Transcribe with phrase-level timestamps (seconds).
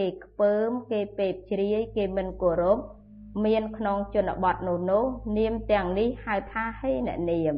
[0.00, 2.78] គេខ្ពើម គេពេបជ្រាយ គេមិនគោរព
[3.44, 5.04] មានក្នុងជនបទនោះនោះ
[5.38, 7.54] នាមទាំងនេះហៅថាហេននាម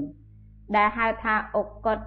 [0.76, 1.98] ដែលហៅថាអុកត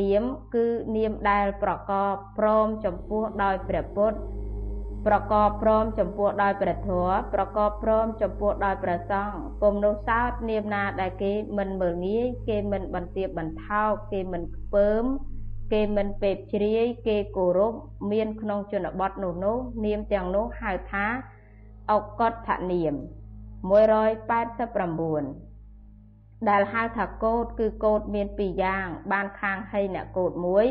[0.00, 0.22] នាម
[0.54, 0.66] គឺ
[0.96, 4.18] នាមដែលប្រកបព្រមចំពោះដោយព្រះពុទ្ធ
[5.06, 15.04] ប្រកបព្រមចំពោះដោយព្រះធម៌ប្រកបព្រមចំពោះដោយព្រះសង្ឃគុំនោះសោតនាមណាដែលគេមិនមើលងាយគេមិនបន្ទាបបន្ថោកគេមិនខ្ពើម
[15.72, 17.74] គេមិនពេបជ្រាយគេគោរព
[18.12, 21.06] មានក្នុងជនបទនោះនោះនាមទាំងនោះហៅថា
[21.90, 22.32] អុកត
[22.72, 22.94] នាម
[23.70, 30.66] 189ដែលហៅថាកោតគឺកោតមានពីរយ៉ាង បានខាងហីអ្នកកោតមួយ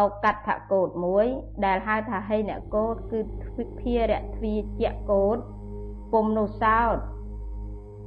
[0.00, 1.26] ឱកាត់ថកោតមួយ
[1.64, 3.20] ដែលហៅថាហីអ្នកកោតគឺ
[3.80, 5.38] ភារៈទ្វាជាកោត
[6.12, 6.96] ពុំនោះសោត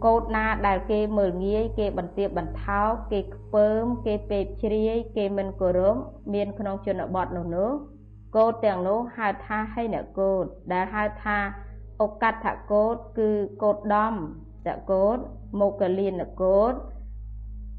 [0.05, 5.97] កោតណាដែលគេមើលងាយគេបន្ទាបបន្ថោកគេខ្ពើមគេពេបជ្រាយគេមិនគោរព
[6.33, 7.71] មានក្នុងជនបទនោះនោះ
[8.35, 11.37] កោតទាំងនោះហៅថាហីអ្នកកោតដែលហៅថា
[12.01, 13.29] ឱកាត់ថកោតគឺ
[13.63, 14.13] កោតដំ
[14.65, 15.17] តកោត
[15.59, 16.73] មកលៀនកោត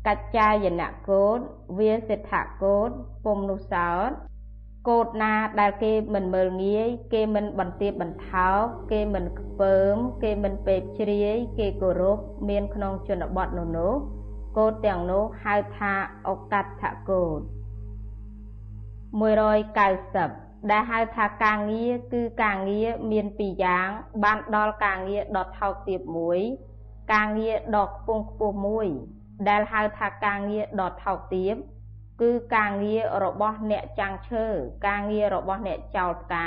[0.07, 1.39] កច្ចាយនកោត
[1.79, 2.33] វាសិទ្ធ
[2.65, 2.91] កោត
[3.25, 4.11] ពុំនុសោត
[4.87, 8.63] កោតណាដែលគេមិនមើលងាយ គេមិនបន្ទាបបន្ថោក
[8.93, 13.95] គេមិនខ្ពើម គេមិនពេបជ្រាយ គេគោរពមានក្នុងជនបទនោះនោះ
[14.59, 15.93] កោតទាំងនោះហៅថា
[16.29, 16.71] ឱកាត់
[17.11, 17.41] កោត
[19.85, 23.89] 190ដែលហៅថាការងារគឺការងារមានពីរយ៉ាង
[24.25, 26.39] បានដល់ការងារដ៏ថោកទាបមួយ
[27.13, 28.89] ការងារដ៏ខ្ពង់ខ្ពស់មួយ
[29.49, 31.55] ដែលហៅថាការងារដ៏ថោកទាប
[32.21, 34.45] គឺការងាររបស់អ្នកចាំងឈើ
[34.87, 36.37] ការងាររបស់អ្នកចោលផ្ក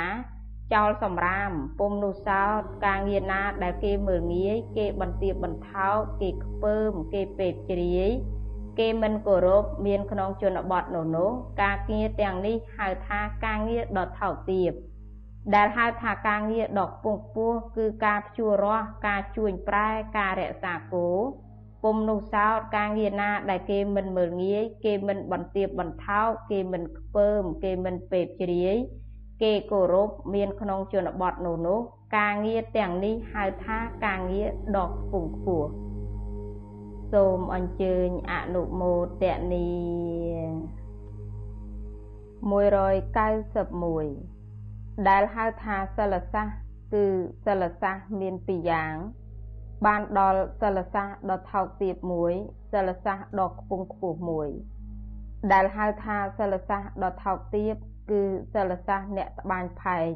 [0.74, 8.10] ចោលសម្រាមពុំនោះសោតការងារណាដែលគេមើលងាយគេបន្ទាបបន្ថោកគេខ្ពើមគេពេបជ្រាយ
[8.78, 11.30] គេមិនគោរពមានក្នុងជនបទនោះនោះ
[11.62, 14.72] ការងារទាំងនេះហៅថាការងារដ៏ថោកទាប
[15.54, 19.88] ដែលហៅថាការងារដ៏ខ្ពង់ខ្ពស់គឺការភ្ជួររាស់ការជួញប្រែ
[20.18, 21.08] ការរក្សាគោ
[21.82, 28.76] ពុំនោះសោតការងារណាដែលគេមិនមើលងាយគេមិនបន្ទាបបន្ថោកគេមិនខ្ពើមគេមិនពេបជ្រាយ
[29.42, 31.80] គេគោរពមានក្នុងជនបទនោះនោះ
[32.16, 35.68] ការងារទាំងនេះហៅថាការងារដ៏ខ្ពង់ខ្ពស់
[37.12, 39.68] សូមអញ្ជើញអនុមោទនី
[42.52, 46.54] 191ដែលហៅថាសិលសាស្ត្រ
[46.94, 47.06] គឺ
[47.44, 48.94] សិលសាស្ត្រមានពីរយ៉ាង
[49.86, 52.32] បានដល់សិលសាស្ត្រដ៏ថោកទាបមួយ
[52.72, 54.48] សិលសាស្ត្រដ៏ខ្ពង់ខ្ពស់មួយ
[55.52, 57.74] ដែលហៅថាសិលសាស្ត្រដ៏ថោកទាប
[58.10, 58.22] គឺ
[58.54, 60.12] សិលសាស្ត្រអ្នកត្បាញផែង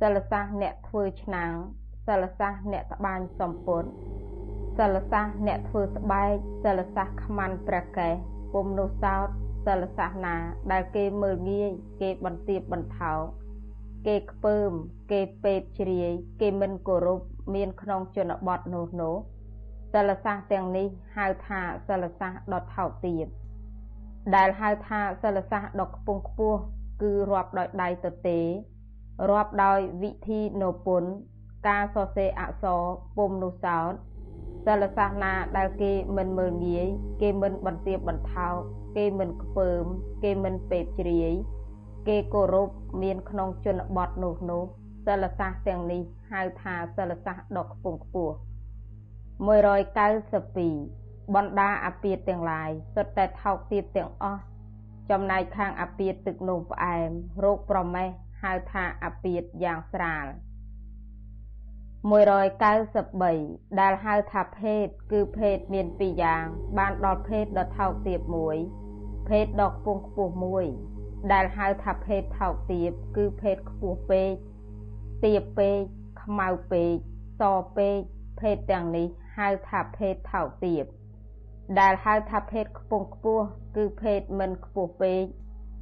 [0.00, 1.52] សិលសាស្ត្រអ្នកធ្វើឆ្នាំង
[2.06, 3.88] សិលសាស្ត្រអ្នកត្បាញសំពត់
[4.78, 6.34] សិលសាស្ត្រអ្នកធ្វើស្បែក
[6.64, 8.14] សិលសាស្ត្រខ្មាន់ព្រះកេស
[8.52, 9.28] ពុំនោះសោត
[9.66, 10.36] សិលសាស្ត្រណា
[10.72, 13.22] ដែលគេមើលងាយគេបន្ទាបបន្ថោក
[14.06, 14.70] គេខ្ពើម
[15.12, 17.20] គេពេបជ្រាយគេមិនគោរព
[17.54, 19.14] មានក្នុងជនបទនោះនោះ
[19.92, 23.26] សិលសាស្ត្រទាំងនេះហៅថាសិលសាស្ត្រដ៏ថោកទាប
[24.34, 26.60] ដែលហៅថាសិលសាស្ត្រដ៏ខ្ពង់ខ្ពស់
[27.02, 28.40] គឺរាប់ដោយដៃទទេ
[29.30, 31.02] រាប់ដោយវិធីនោពុន
[31.68, 32.82] ការសរសេរអក្សរ
[33.16, 33.92] ពុំនោះសោត
[34.66, 36.86] សិលសាស្ត្រណាដែលគេមិនមើលងាយ
[37.22, 38.54] គេមិនបន្ទាបបន្ថោក
[38.96, 39.84] គេមិនខ្ពើម
[40.24, 41.32] គេមិនពេបជ្រាយ
[42.08, 42.68] គេគោរព
[43.02, 44.64] មានក្នុងជនបទនោះនោះ
[45.06, 48.34] សិលសាស្ត្រទាំងនេះហៅថាសិលសាស្ត្រដ៏ខ្ពង់ខ្ពស់
[49.64, 54.42] 192បណ្ដាអាពាតទាំងឡាយសុទ្ធតែថោកទាបទាំងអស់
[55.10, 57.08] ចំណែកខាងអាពាតទឹកនោមផ្អែម
[57.44, 58.08] រោគប្រមេះ
[58.42, 60.26] ហៅថាអាពាតយ៉ាងស្រាល
[62.42, 66.44] 193ដែលហៅថាភេទគឺភេទមានពីរយ៉ាង
[66.78, 68.56] បានដល់ភេទដ៏ថោកទាបមួយ
[69.28, 70.66] ភេទដ៏ខ្ពង់ខ្ពស់មួយ
[71.32, 74.34] ដែលហៅថាភេទថោកទាបគឺភេទខ្ពស់ពេក
[75.24, 75.78] ទាបពេក
[76.22, 76.94] ខ្មៅពេក
[77.40, 77.42] ស
[77.76, 77.98] ពេក
[78.40, 80.84] ភេទទាំងនេះហៅថាភេទថោកទាប
[81.80, 83.44] ដែលហៅថាភេទខ្ពង់ខ្ពស់
[83.76, 85.24] គឺភេទមិនខ្ពស់ពេក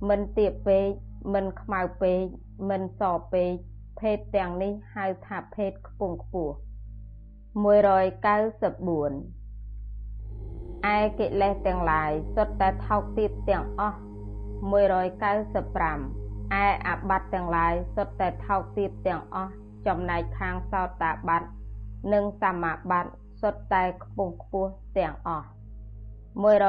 [0.08, 0.88] មិនទាបពេក
[1.34, 2.22] មិនខ្មៅពេក
[2.70, 3.02] មិនស
[3.32, 3.52] ពេក
[4.00, 6.56] ភេទទាំងនេះហៅថាភេទខ្ពង់ខ្ពស់194
[10.96, 16.21] ឯកិលេសទាំងឡាយសុទ្ធតែថោកទាបទាំងអស់195
[16.60, 19.52] ឯអាបត្តិទាំងឡាយសុទ្ធតែថោកទាបទាំងអស់
[19.86, 21.48] ចំណែកខាងសោតាបត្តិ
[22.12, 25.48] និងសមាបត្តិសុទ្ធតែខ្ពង់ខ្ពស់ទាំងអស់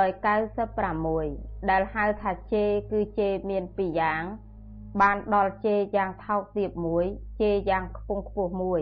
[0.03, 4.23] 196ដែលហៅថាជេគឺជេមានពីរយ៉ាង
[5.01, 7.05] បានដល់ជេយ៉ាងថោកទាបមួយ
[7.41, 8.81] ជេយ៉ាងខ្ពង់ខ្ពស់មួយ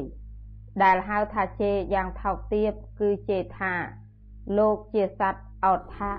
[0.84, 3.74] ដែលហៅថាជេយ៉ាងថោកទាបគឺជេថា
[4.58, 6.14] លោកជាសត្វអោថៈ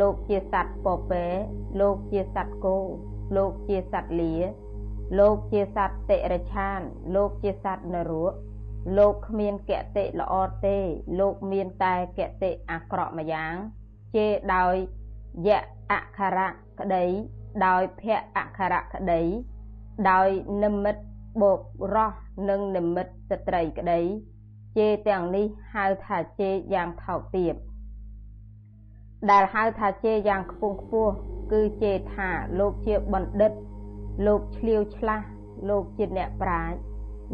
[0.00, 1.26] លោកជាសត្វពពែ
[1.80, 2.78] លោកជាសត្វគោ
[3.36, 4.34] លោកជាសត្វលា
[5.18, 6.80] លោកជាសត្វតិរឆាន
[7.14, 8.32] លោកជាសត្វនរក
[8.98, 10.34] លោកគ្មានកតិល្អ
[10.66, 10.78] ទេ
[11.18, 13.54] លោកមានតែកតិអាក្រក់ម្យ៉ាង
[14.14, 14.74] ជេរដោយ
[15.46, 15.60] យៈ
[15.92, 16.48] អក្ខរៈ
[16.80, 17.04] ក្តី
[17.66, 19.22] ដោយភៈអក្ខរៈក្តី
[20.10, 20.28] ដោយ
[20.62, 21.02] និមិត្ត
[21.40, 21.52] បុ
[21.94, 22.14] រស
[22.48, 24.00] និងនិមិត្តស្ត្រីក្តី
[24.76, 27.54] ជេរទាំងនេះហៅថាជេរយ៉ាងថោកទាប
[29.30, 31.12] ដែលហៅថាជេរយ៉ាងខ្ពង់ខ្ពស់
[31.52, 32.28] គឺជេរថា
[32.58, 33.52] លោកជាបណ្ឌិត
[34.26, 35.26] លោកឆ្លៀវឆ្លាស់
[35.68, 36.74] លោកជាអ្នកប្រាជ្ញ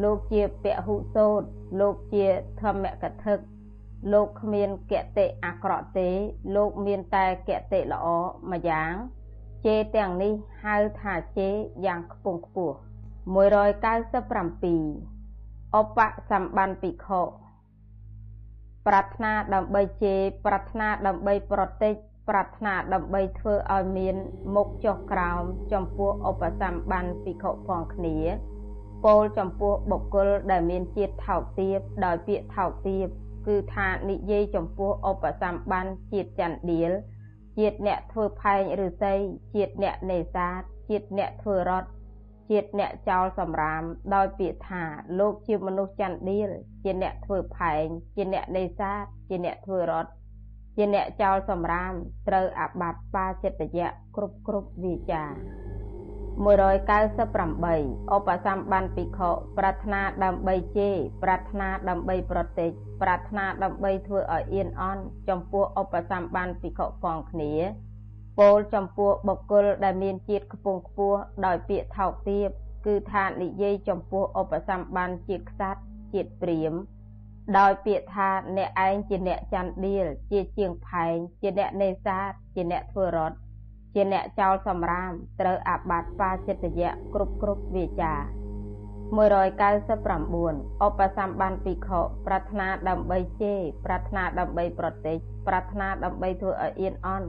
[0.02, 1.42] លោកជាពហុសោត
[1.80, 2.26] លោកជា
[2.60, 3.34] ធម្មកថា
[4.12, 6.08] លោកគ្មានកតិអាក្រក់ទេ
[6.56, 8.06] លោកមានតែកតិល្អ
[8.50, 8.92] មួយយ៉ាង
[9.64, 10.32] ជេរទាំងនេះ
[10.64, 11.54] ហៅថាជេរ
[11.86, 12.76] យ៉ាងខ្ពង់ខ្ពស់
[13.34, 13.38] 197
[15.78, 15.98] ឧប
[16.30, 17.20] សម្បានភិក្ខុ
[18.86, 21.94] ប្រាថ្នាដើម្បីជេរប្រាថ្នាដើម្បីប្រតិច
[22.28, 24.16] ប្រាថ្នាដើម្បីធ្វើឲ្យមាន
[24.54, 25.42] មុខចុះក្រោម
[25.72, 28.16] ចំពោះឧបសម្បានភិក្ខុផងគ្នា
[29.04, 33.06] ពោលចំពោះបុគ្គលដែលមានជាតិថោកទាបដោយពាក្យថោកទាប
[33.46, 36.92] គឺថានិយាយចំពោះឧបសម្បានជាតិចន្ទដៀល
[37.58, 39.14] ជាតិអ្នកធ្វើផែងឫស្សី
[39.54, 41.88] ជាតិអ្នកនេសាទជាតិអ្នកធ្វើរត់
[42.50, 43.82] ជាតិអ្នកចោលសម្រាម
[44.14, 44.82] ដោយពាក្យថា
[45.18, 46.50] លោកជាមនុស្សចន្ទដៀល
[46.82, 50.10] ជាអ្នកធ្វើផែងជាអ្នកនេសាទជាអ្នកធ្វើរត់
[50.76, 51.92] ជាអ្នកចោលសម្រាម
[52.28, 55.24] ត្រូវអាបត្តិបាចិត្តយៈគ្រប់គ្រប់វាចា
[56.34, 62.70] 198ឧបសម្បានភិក្ខុប្រាថ្នាដើម្បីជេរប្រាថ្នាដើម្បីប្រតិច
[63.02, 67.52] ប្រាថ្នាដើម្បីធ្វើឲ្យអៀនអន់ចំពោះឧបសម្បានភិក្ខុផងគ្នា
[68.38, 72.48] ពោលចំពោះបុគ្គលដែលមានជាតិខ្ពង់ខ្ពស់ដោយពាក្យថោកទាប
[72.86, 75.80] គឺថានិយាយចំពោះឧបសម្បានជាតិខ្សាត់
[76.12, 76.72] ជាតិព្រាម
[77.58, 83.36] ដោយពាក្យថាអ្នកឯងជាអ្នកច័ន្ទដៀលជាជាងផែងជាអ្នកនេសាទជាអ្នកធ្វើរត់
[83.94, 85.10] ជាអ្នកចោលសម្រាម
[85.40, 88.14] ត្រូវអាបត្តិបាចិត្តយៈគ្រប់គ្រប់វាចា
[89.14, 97.28] 199ឧបសម្បានភិក្ខុប្រាថ្នាដើម្បីជេរប្រាថ្នាដើម្បីប្រតិចប្រាថ្នាដើម្បីធ្វើឲ្យអៀនអន់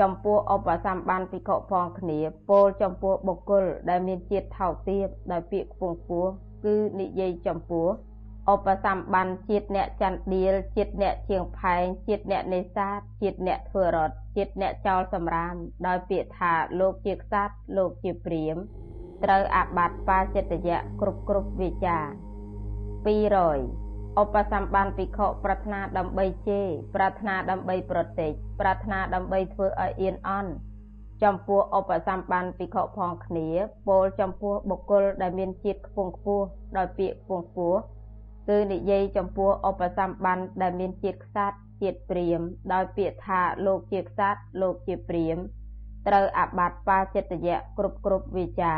[0.00, 2.18] ចំពោះឧបសម្បានភិក្ខុផងគ្នា
[2.50, 6.30] ពោលចំពោះបុគ្គលដែលមានជាតិថោកទាបដោយពាក្យខ្ពង់ខ្ពស់
[6.64, 7.88] គឺនិយាយចំពោះ
[8.52, 15.54] ឧបសម្បានជាតិអ្នកចន្ទដៀលជាតិអ្នកជាងផែងជាតិអ្នកនេសាទជាតិអ្នកធ្វើរត់ជាតិអ្នកចោលសម្រាម
[15.86, 18.56] ដោយពាក្យថាលោកជាក្សត្រលោកជាព្រាម
[19.24, 21.98] ត្រូវអាបត្តិបាចិត្តយៈគ្រប់គ្រប់វិចា
[23.06, 23.85] 200
[24.20, 30.52] ឧបសម្បានភិក្ខុប្រាថ្នាដើម្បីជេរប្រាថ្នាដើម្បីប្រតិចប្រាថ្នាដើម្បីធ្វើឲ្យអៀនអន់
[31.22, 33.48] ចំពោះឧបសម្បានភិក្ខុផងគ្នា
[33.88, 36.44] ពោលចំពោះបុគ្គលដែលមានជាតិខ្ពង់ខ្ពស់
[36.76, 37.78] ដោយពាក្យខ្ពង់ខ្ពស់
[38.48, 42.40] គឺនិយាយចំពោះឧបសម្បានដែលមានជាតិខ្សាត់ជាតិព្រាម
[42.72, 45.36] ដោយពាក្យថាលោកជាខ្សាត់លោកជាព្រាម
[46.06, 48.74] ត្រូវអាបត្តិបាចិត្តយៈគ្រប់គ្រប់វិចា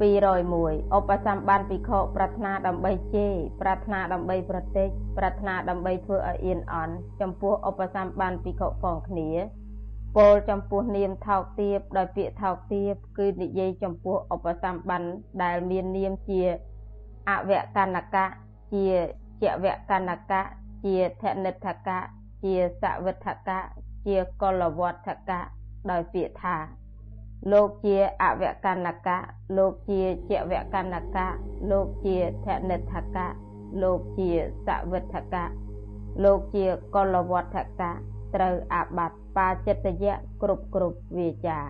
[0.00, 9.28] 201ឧបសម្បានភិក្ខុប្រាថ្នាដើម្បីជេរប្រាថ្នាដើម្បីប្រតិចប្រាថ្នាដើម្បីធ្វើឲ្យអៀនអន់ចំពោះឧបសម្បានភិក្ខុផងគ្នា
[10.16, 15.02] ពោលចំពោះនាមថោកទាបដោយពាក្យថោកទាបគឺនិយាយចំពោះឧបសម្បាន
[15.42, 16.42] ដែលមាននាមជា
[17.28, 18.26] អវកណ្ណកៈ
[18.72, 18.86] ជា
[19.42, 20.42] ជវកណ្ណកៈ
[20.84, 22.00] ជាធនិដ្ឋកៈ
[22.44, 23.60] ជាសវិដ្ឋកៈ
[24.06, 25.40] ជាកលវត្ថកៈ
[25.90, 26.56] ដោយពាក្យថា
[27.52, 29.18] លោកជាអវកណ្ណកៈ
[29.56, 31.28] លោកជាជវកណ្ណកៈ
[31.70, 33.28] លោកជាធនិដ្ឋកៈ
[33.82, 34.30] លោកជា
[34.66, 35.50] សវិដ្ឋកៈ
[36.24, 37.92] លោកជាកលវត្ថកៈ
[38.34, 41.60] ត្រូវអាបត្តិបាចិត្តយៈគ្រប់គ្រប់វាចា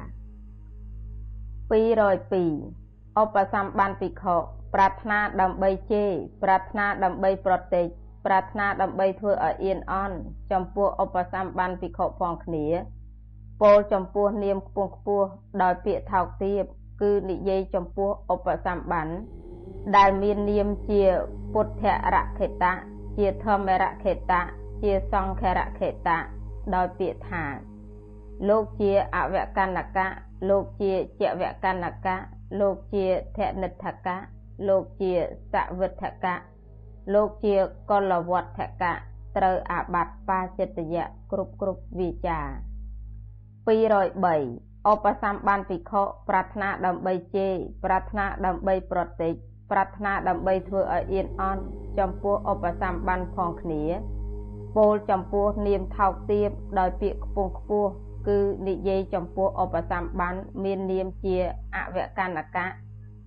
[1.68, 4.36] 202ឧបសម្បានភិក្ខុ
[4.74, 6.10] ប្រាថ្នាដើម្បីជេរ
[6.42, 7.86] ប្រាថ្នាដើម្បីប្រតិច
[8.26, 10.16] ប្រាថ្នាដើម្បីធ្វើឲ្យអៀនអន់
[10.52, 12.66] ចំពោះឧបសម្បានភិក្ខុផងគ្នា
[13.60, 15.26] ពោលចំពោះនាមខ្ពស់ខ្ពស់
[15.62, 16.62] ដោយពាក្យថោកទាប
[17.00, 19.08] គឺនិយាយចំពោះឧបសម្បាន
[19.96, 21.02] ដែលមាននាមជា
[21.52, 21.84] ពុទ្ធ
[22.14, 22.74] រខេតៈ
[23.16, 24.42] ជាធម្មរខេតៈ
[24.82, 26.18] ជាសង្ឃរខេតៈ
[26.74, 27.44] ដោយពាក្យថា
[28.48, 30.08] លោកជាអវកណ្ណកៈ
[30.48, 32.16] លោកជាជវកណ្ណកៈ
[32.60, 34.18] លោកជាធនិដ្ឋកៈ
[34.68, 35.12] លោកជា
[35.52, 36.34] សវិទ្ធកៈ
[37.14, 37.56] លោកជា
[37.90, 38.94] កលវត្ថកៈ
[39.36, 42.40] ត្រូវអាបត្តិបាចិត្តយៈគ្រប់គ្រប់វិចា
[43.68, 49.34] 203ឧបសម្បានភិក្ខុប្រាថ្នាដើម្បីជេរប្រាថ្នាដើម្បីប្រតិច
[49.70, 51.62] ប្រាថ្នាដើម្បីធ្វើឲ្យអៀនអន់
[51.98, 53.82] ចំពោះឧបសម្បានផងគ្នា
[54.76, 56.48] ពោលចំពោះនាមថោកទាប
[56.78, 57.90] ដោយពាក្យខ្ពង់ខ្ពស់
[58.28, 60.34] គឺនិយាយចំពោះឧបសម្បាន
[60.64, 61.36] មាននាមជា
[61.74, 62.66] អវកណ្ណកៈ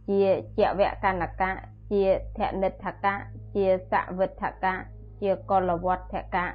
[0.10, 0.22] ជា
[0.58, 1.52] ជវកណ្ណកៈ
[1.92, 2.04] ជា
[2.38, 3.16] ធនិដ្ឋកៈ
[3.56, 4.76] ជាសវិដ្ឋកៈ
[5.22, 6.46] ជាកលវត្ថកៈ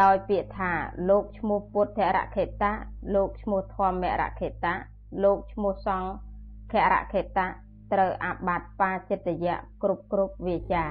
[0.00, 0.72] ដោយពាក្យថា
[1.08, 2.72] លោកឈ្មោះពុទ្ធរខេតៈ
[3.14, 4.74] លោកឈ្មោះធម្មរខេតៈ
[5.22, 6.10] លោកឈ្មោះសង្ឃ
[6.72, 7.48] ខរខេតៈ
[7.92, 10.84] ត្រូវអាបត្តិបាចិត្តយៈគ្រប់គ្រប់វាចា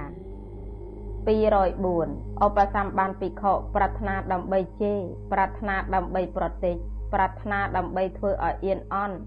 [1.28, 5.00] 204ឧបសម្បានភិក្ខុប្រាថ្នាដើម្បីជេរ
[5.32, 6.76] ប្រាថ្នាដើម្បីប្រតិច
[7.14, 9.18] ប្រាថ្នាដើម្បីធ្វើឲ្យអៀនអន់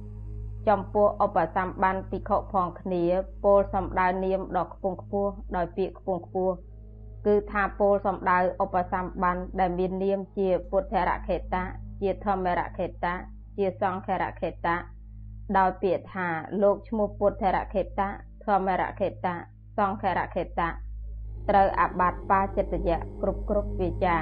[0.69, 3.03] ចំពោះឧបសម្បានភិក្ខុផងគ្នា
[3.45, 6.55] ពោលសំដៅនាមដ៏ខ្ពង់ខ្ពស់ដោយពាក្យខ្ពង់ខ្ពស់
[7.27, 11.65] គឺថាពោលសំដៅឧបសម្បានដែលមាននាមជាពុទ្ធរខេតៈ
[12.01, 13.15] ជាធម្មរខេតៈ
[13.57, 14.77] ជាសង្ឃរខេតៈ
[15.59, 16.29] ដោយពាក្យថា
[16.63, 18.09] លោកឈ្មោះពុទ្ធរខេតៈ
[18.45, 19.37] ធម្មរខេតៈ
[19.79, 20.69] សង្ឃរខេតៈ
[21.49, 24.19] ត្រូវអាបត្តិបាចិត្តយៈគ្រប់គ្រប់វាចា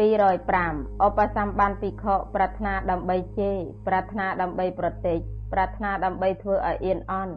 [0.00, 5.18] 205ឧបសម្បានភិក្ខុប្រាថ្នាដើម្បីជេរប្រាថ្នាដើម្បីប្រតិច
[5.52, 7.34] ប្រាថ្នាដើម្បីធ្វើឲ្យអៀនអន់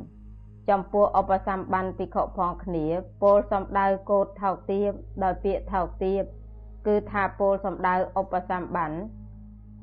[0.70, 2.86] ចំពោះឧបសម្បានភិក្ខុផងគ្នា
[3.24, 4.92] ពោលសំដៅកោតថោកទាប
[5.24, 6.22] ដោយពាក្យថោកទាប
[6.88, 8.92] គឺថាពោលសំដៅឧបសម្បាន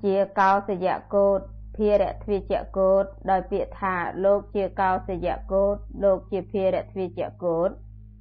[0.04, 1.40] ជាកោសយៈកោត
[1.76, 3.94] ភារទ្វិជ្ជកោតដោយពាក្យថា
[4.24, 7.70] លោកជាកោសយៈកោតលោកជាភារទ្វិជ្ជកោត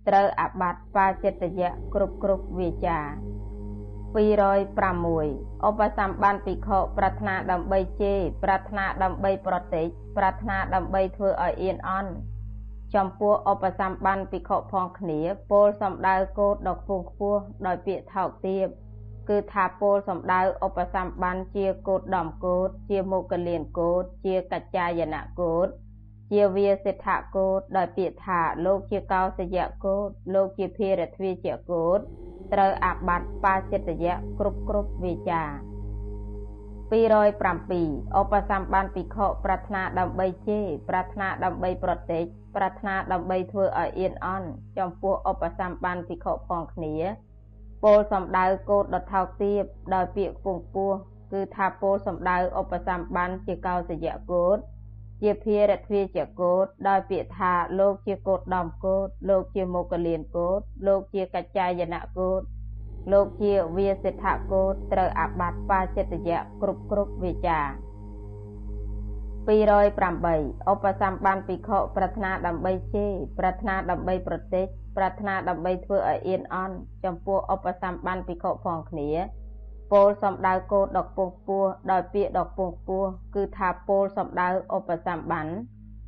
[0.07, 2.99] ត្រូវអាបត្តិបាចិត្តយៈគ្រប់គ្រប់វាចា
[4.17, 9.87] 206ឧបសម្បានភិក្ខុប្រាថ្នាដើម្បីជេរប្រាថ្នាដើម្បីប្រតិច
[10.17, 12.11] ប្រាថ្នាដើម្បីធ្វើឲ្យអៀនអន់
[12.95, 15.19] ចំពោះឧបសម្បានភិក្ខុផងគ្នា
[15.51, 18.67] ពោលសំដៅកោតដ៏ខ្ពង់ខ្ពស់ដោយពាក្យថោកទាប
[19.29, 25.67] គឺថាពោលសំដៅឧបសម្បានជាកោតដំកោតជាមុគលានកោតជាកច្ចាយនកោត
[26.31, 31.99] ជាវាសិទ្ធកោតដោយពាក្យថាលោកជាកោសយៈកោតលោកជាភារទ្វាជាកោត
[32.53, 35.68] ត្រូវអាបត្តិបាចិត្តយៈគ្រប់គ្រប់វាចា
[36.91, 42.23] 207ឧបសម្បានភិក្ខុប្រាថ្នាដើម្បីជេរប្រាថ្នាដើម្បីប្រតិច
[42.55, 46.95] ប្រាថ្នាដើម្បីធ្វើឲ្យអៀនអន់ចំពោះឧបសម្បានភិក្ខុផងគ្នា
[47.83, 50.91] ពោលសំដៅកោតដថោកទៀបដោយពាក្យខ្ពង់ពោះ
[51.33, 54.57] គឺថាពោលសំដៅឧបសម្បានជាកោសយៈកោត
[55.21, 62.41] ជាភារទ្វាជាកោតដោយពាក្យថាលោកជាកោតដំកោតលោកជាមុគលានកោតលោកជាកច្ចាយនកោត
[63.11, 67.59] លោកជាវាសិទ្ធកោតត្រូវអាបត្តិបាចិត្តយៈគ្រប់គ្រប់វាចា
[69.49, 74.65] 208ឧបសម្បានភិក្ខុប្រាថ្នាដើម្បីជេរប្រាថ្នាដើម្បីប្រតិច
[74.97, 76.75] ប្រាថ្នាដើម្បីធ្វើឲ្យអៀនអន់
[77.05, 79.09] ចំពោះឧបសម្បានភិក្ខុផងគ្នា
[79.91, 83.03] ពោលសំដៅគោដកពងពោះដោយពាក្យដកពងពោះ
[83.35, 85.47] គឺថាពោលសំដៅឧបសម្បាន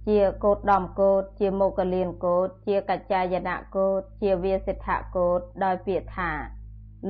[0.08, 6.32] ជាកោតដំកោតជាមុគលានកោតជាកច្ចាយនកោតជាវាសិទ្ធកោតដោយពាក្យថា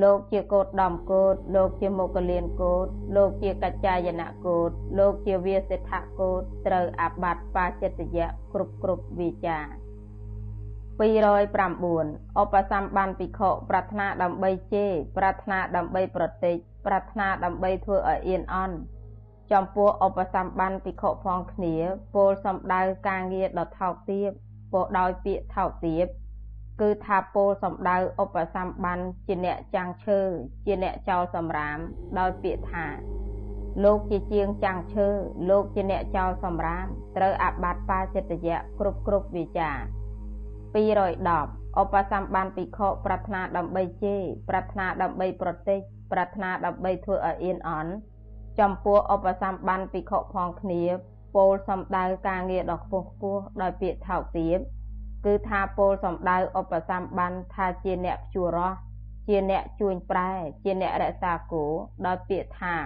[0.00, 9.58] លោកជាកោតដំកោតលោកជាមុគលានកោតលោកជាកច្ចាយនកោតលោកជាវាសិទ្ធកោតត្រូវអាបត្តិបាចិត្តយៈគ្រប់គ្រប់វិចា
[11.02, 16.56] 209ឧបសម្បានភិក្ខុប្រាថ្នាដើម្បីជេរប្រាថ្នាដើម្បីប្រតិច
[16.86, 18.76] ប្រាថ្នាដើម្បីធ្វើឲ្យអៀនអន់
[19.52, 21.74] ចំពោះឧបសម្បានភិក្ខុផងគ្នា
[22.14, 24.30] ពោលសំដៅការងារដ៏ថោកទាប
[24.72, 26.06] ពោលដោយពាក្យថោកទាប
[26.80, 30.20] គឺថាពោលសំដៅឧបសម្បានជាអ្នកចាំងឈើ
[30.66, 31.78] ជាអ្នកចោលសម្រាម
[32.18, 32.86] ដោយពាក្យថា
[33.84, 35.08] លោកជាជាងចាំងឈើ
[35.50, 36.86] លោកជាអ្នកចោលសម្រាម
[37.16, 39.70] ត្រូវអាបត្តិបាចិត្តយៈគ្រប់គ្រប់វិចា
[40.72, 45.80] 210ឧបសម្បានភិក្ខុប្រាថ្នាដើម្បីជេរប្រាថ្នាដើម្បីប្រតិច
[46.12, 47.92] ប្រាថ្នាដើម្បីធ្វើឲ្យអៀនអន់
[48.60, 50.82] ចំពោះឧបសម្បានភិក្ខុផងគ្នា
[51.34, 54.58] ពោលសំដៅការងារដ៏ខ្ពង់ខ្ពស់ដោយពាក្យថោកទាប
[55.24, 58.76] គឺថាពោលសំដៅឧបសម្បានថាជាអ្នកព្យួររស់
[59.28, 60.30] ជាអ្នកជួញប្រែ
[60.62, 61.64] ជាអ្នករក្សាគោ
[62.06, 62.76] ដោយពាក្យថា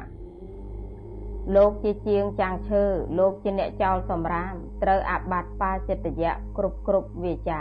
[1.54, 2.84] លោកជាជាងចាំងឈើ
[3.18, 7.60] លោកជាអ្នកចោលសម្រាម ត្រូវអាបត្តិបាចិត្តយៈគ្រប់គ្រប់វាចា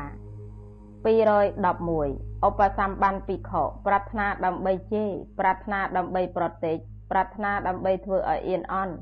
[1.05, 6.77] 211ឧបសម្បានភិក្ខុប្រាថ្នាដើម្បីជេរប្រាថ្នាដើម្បីប្រតិច
[7.11, 8.93] ប្រាថ្នាដើម្បីធ្វើឲ្យអៀនអន់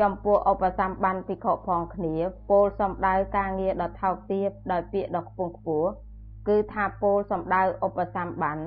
[0.00, 2.14] ចំពោះឧបសម្បានភិក្ខុផងគ្នា
[2.50, 5.88] ពោលសំដៅការងារដ៏ថោកទាបដោយពាក្យដ៏ខ្ពង់ខ្ពស់
[6.48, 8.58] គឺថាពោលសំដៅឧបសម្បាន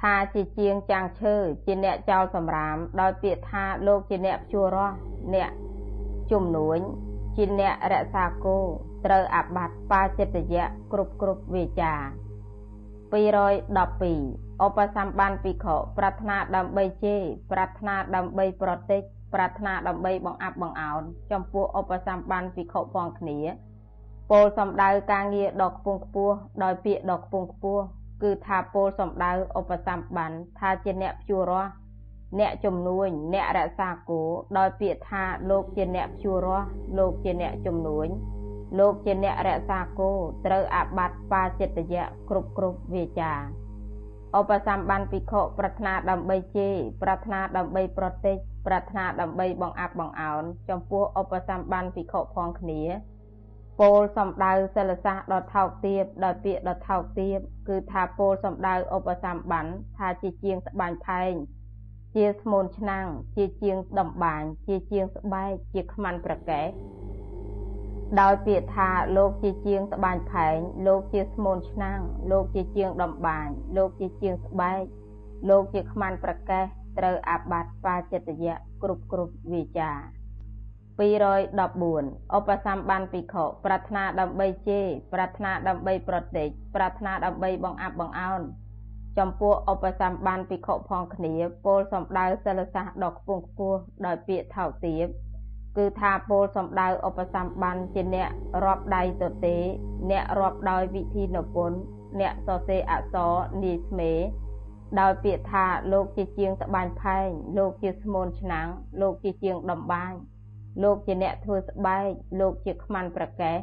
[0.00, 1.34] ថាជាជាងចាំងឈើ
[1.66, 4.94] ជាអ្នកចោលសម្រាម ដោយពាក្យថាលោកជាអ្នកជួររស់
[5.34, 5.50] អ្នក
[6.30, 6.78] ជំនួញ
[7.36, 8.58] ជាអ្នករក្សាគោ
[9.04, 11.94] ត្រូវអាបត្តិបាចិត្តយៈគ្រប់គ្រប់វាចា
[13.12, 17.22] 212ឧបសម្បានភិក្ខុប្រាថ្នាដើម្បីជេរ
[17.52, 19.02] ប្រាថ្នាដើម្បីប្រតិច
[19.36, 21.02] ប្រាថ្នាដើម្បីបង្អាប់បង្អោន
[21.32, 23.38] ចំពោះឧបសម្បានភិក្ខុផងគ្នា
[24.30, 27.82] ពោលសំដៅការងារដ៏ខ្ពង់ខ្ពស់ដោយពាក្យដ៏ខ្ពង់ខ្ពស់
[28.22, 31.70] គឺថាពោលសំដៅឧបសម្បានថាជាអ្នកព្យួររស់
[32.38, 34.22] អ្នកជំនួញអ្នករក្សាគោ
[34.58, 36.66] ដោយពាក្យថាលោកជាអ្នកព្យួររស់
[36.98, 38.06] លោកជាអ្នកជំនួញ
[38.78, 40.10] លោកជាអ្នករក្សាគោ
[40.46, 48.36] ត្រូវអាបត្តិបាចិត្តយៈគ្រប់គ្រប់វាចាឧឧបសម្បានភិក្ខុប្រាថ្នាដើម្បីជេរប្រាថ្នាដើម្បីប្រតិច
[48.66, 52.82] ប្រាថ្នាដើម្បីបង្អាប់បង្អោនចំពោះឧបសម្បានភិក្ខុផងគ្នា
[53.80, 61.32] ពោលសំដៅសិលសាសដ៏ថោកទាបដោយពាក្យដ៏ថោកទាបគឺថាពោលសំដៅឧបសម្បានថាជាជាងស្បាញ់ផែង
[62.14, 63.06] ជាស្មូនឆ្នាំង
[63.36, 66.70] ជាជាងដំបាញជាជាងស្បែកជាខ្មាន់ប្រកែក
[68.20, 70.56] ដោយពាក្យថាលោកជាជាងត្បាញផែង
[70.86, 74.82] លោកជាស្មូនឆ្នាំងលោកជាជាងដំបាញលោកជាជាងស្បែក
[75.48, 76.64] លោកជាខ្មាន់ប្រកេះ
[76.98, 79.92] ត្រូវអាបត្តិបាចិត្តយៈគ្រប់គ្រប់វាចា
[80.96, 88.42] 214ឧបសម្បានភិក្ខុប្រាថ្នាដើម្បីជេរប្រាថ្នាដើម្បីប្រតិចប្រាថ្នាដើម្បីបង្អាប់បង្អោន
[89.18, 91.34] ចំពោះឧបសម្បានភិក្ខុផងគ្នា
[91.64, 95.06] ពោលសំដៅសិលសាសដ៏ខ្ពង់ខ្ពស់ដោយពាក្យថោកទាប
[95.76, 98.28] គឺថាពោលសំដៅឧបសម្បានជាអ្នក
[98.64, 99.56] រាប់ដៃទទេ
[100.10, 101.72] អ្នករាប់ដោយវិធីនពុន
[102.20, 103.32] អ្នកសរសេរអក្សរ
[103.64, 104.12] នាយស្មេ
[105.00, 107.28] ដោយពាក្យថាលោកជាជាងត្បាញផែង
[107.58, 108.68] លោកជាស្មូនឆ្នាំង
[109.00, 110.12] លោកជាជាងដំបាញ
[110.82, 112.08] លោកជាអ្នកធ្វើស្បែក
[112.40, 113.56] លោកជាខ្មាន់ប្រកេះ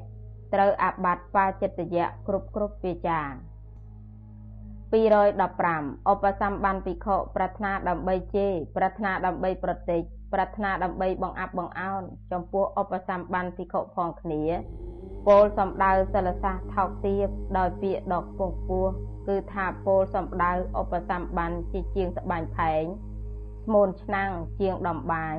[0.53, 3.21] ត្រូវអាបត្តិបាចិត្តយៈគ្រប់គ្រប់ពាចា
[4.93, 10.01] 215ឧបសម្បានភិក្ខុប្រាថ្នាដើម្បីជេរប្រាថ្នាដើម្បីប្រតិច
[10.33, 14.41] ប្រាថ្នាដើម្បីបង្អាប់បង្អោនចំពោះឧបសម្បានភិក្ខុផងគ្នា
[15.27, 17.27] ពោលសំដៅសិលសាសថោកទាប
[17.57, 18.93] ដោយពាក្យដ៏ខ្ពង់ខ្ពស់
[19.27, 22.83] គឺថាពោលសំដៅឧបសម្បានជាជាងត្បាញផែង
[23.63, 25.37] ស្មូនឆ្នាំងជាងដំបាញ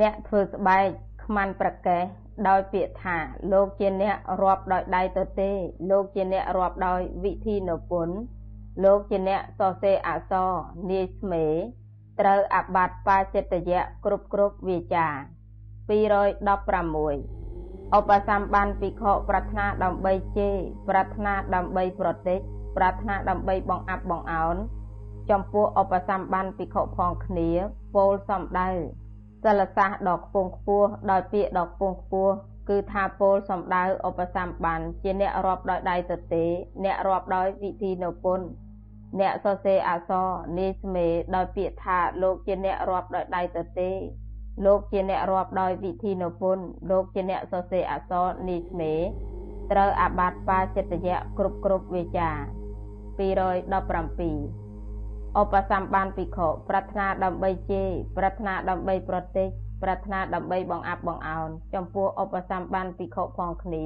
[0.00, 0.86] អ្នកធ្វើស្បែក
[1.24, 2.02] ខ្មាន់ប្រកេះ
[2.48, 3.16] ដោយពាក្យថា
[3.52, 5.50] លោកជាអ្នករាប់ដោយដៃទៅទេ
[5.90, 8.08] លោកជាអ្នករាប់ដោយវិធីនពុន
[8.84, 10.50] លោកជាអ្នកសរសេរអក្សរ
[10.90, 11.44] នាយស្មេ
[12.20, 15.08] ត្រូវអបាត់បាចិត្តយៈគ្រប់គ្រប់វាចា
[15.88, 17.43] 216
[17.92, 20.56] ឧបសម្បានភិក្ខុប្រាថ្នាដើម្បីជេរ
[20.88, 22.40] ប្រាថ្នាដើម្បីប្រតិច
[22.76, 24.56] ប្រាថ្នាដើម្បីបង្អាប់បង្អោន
[25.30, 27.50] ចំពោះឧបសម្បានភិក្ខុផងគ្នា
[27.94, 28.70] ពោលសំដៅ
[29.44, 32.34] សិលសាសដ៏ខ្ពង់ខ្ពស់ដោយពាក្យដ៏ខ្ពង់ខ្ពស់
[32.68, 36.44] គឺថាពោលសំដៅឧបសម្បានជាអ្នករាប់ដោយដៃទទេ
[36.84, 38.40] អ្នករាប់ដោយវិធីនៅពុន
[39.20, 43.90] អ្នកសរសេរអក្សរនាយស្មេដោយពាក្យថាលោកជាអ្នករាប់ដោយដៃទទេ
[44.64, 46.58] លោកជាអ្នករាប់ដោយវិធីនៅពុន
[46.90, 48.92] លោកជាអ្នកសរសេរអក្សរនាយស្មេ
[49.72, 52.30] ត្រូវអាបត្តិបាចិត្តយៈគ្រប់គ្រប់វាចា
[53.18, 59.48] 217ឧបសម្បានភិក្ខុប្រាថ្នាដើម្បីជេរប្រាថ្នាដើម្បីប្រតិច
[59.82, 63.84] ប្រាថ្នាដើម្បីបង្អាប់បង្អោនចំពោះឧបសម្បានភិក្ខុផងគ្នា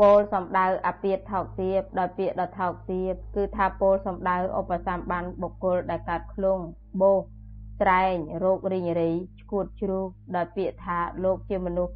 [0.00, 6.58] ពោលសំដៅអាពាតថោកទាបដោយពាក្យដ៏ថោកទាបគឺថាពោលសំដៅឧបសម្បានបុគ្គលដែលកើតឃ្លង
[7.00, 7.18] បោស
[7.82, 9.10] ត្រែងរោគរីងរី
[9.50, 11.94] ឈួតជ្រូកដោយពាក្យថាលោកជាមនុស្ស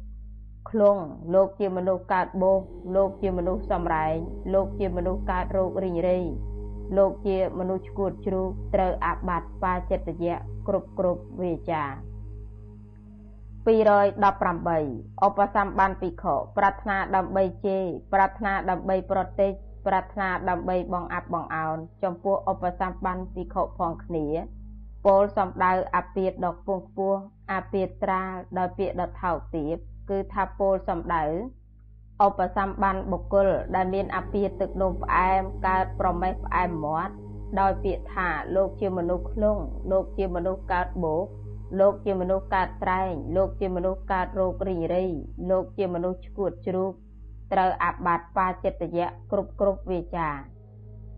[0.69, 0.97] ឃ្លង
[1.33, 2.59] លោកជាមនុស្សកើតបោស
[2.95, 4.15] លោកជាមនុស្សសំរែង
[4.53, 6.19] លោកជាមនុស្សកើតរោគរីងរី
[6.97, 10.35] លោកជាមនុស្សឈួតជ្រូកត្រូវអាបត្តិបាចិត្តយៈ
[10.67, 11.83] គ្រប់គ្រប់វាចា
[13.65, 19.51] 218ឧបសម្បានភិក្ខុប្រាថ្នាដើម្បីជេរប្រាថ្នាដើម្បីប្រតិច
[19.87, 24.25] ប្រាថ្នាដើម្បីបង្អាប់បង្អោនចំពោះឧបសម្បានភិក្ខុផងគ្នា
[25.05, 27.19] ពោលសំដៅអាពាតដ៏ខ្ពង់ខ្ពស់
[27.53, 29.75] អាពាតត្រាលដោយពាក្យដ៏ថោកទាប
[30.09, 31.25] គឺថាពោលសំដៅ
[32.25, 37.13] ឧបសម្បានបុគ្គលដែលមានអាពាហ៍ទឹកនោមផ្អែមកើតប្រមេះផ្អែមមាត់
[37.59, 39.57] ដោយពាក្យថាលោកជាមនុស្សឃ្លង
[39.91, 41.25] លោកជាមនុស្សកើតបោក
[41.79, 45.05] លោកជាមនុស្សកើតត្រែងលោកជាមនុស្សកើតរោគរីរី
[45.49, 46.91] លោកជាមនុស្សឈួតជ្រូក
[47.53, 50.29] ត្រូវអាបត្តិបាចិត្តយៈគ្រប់គ្រប់វាចា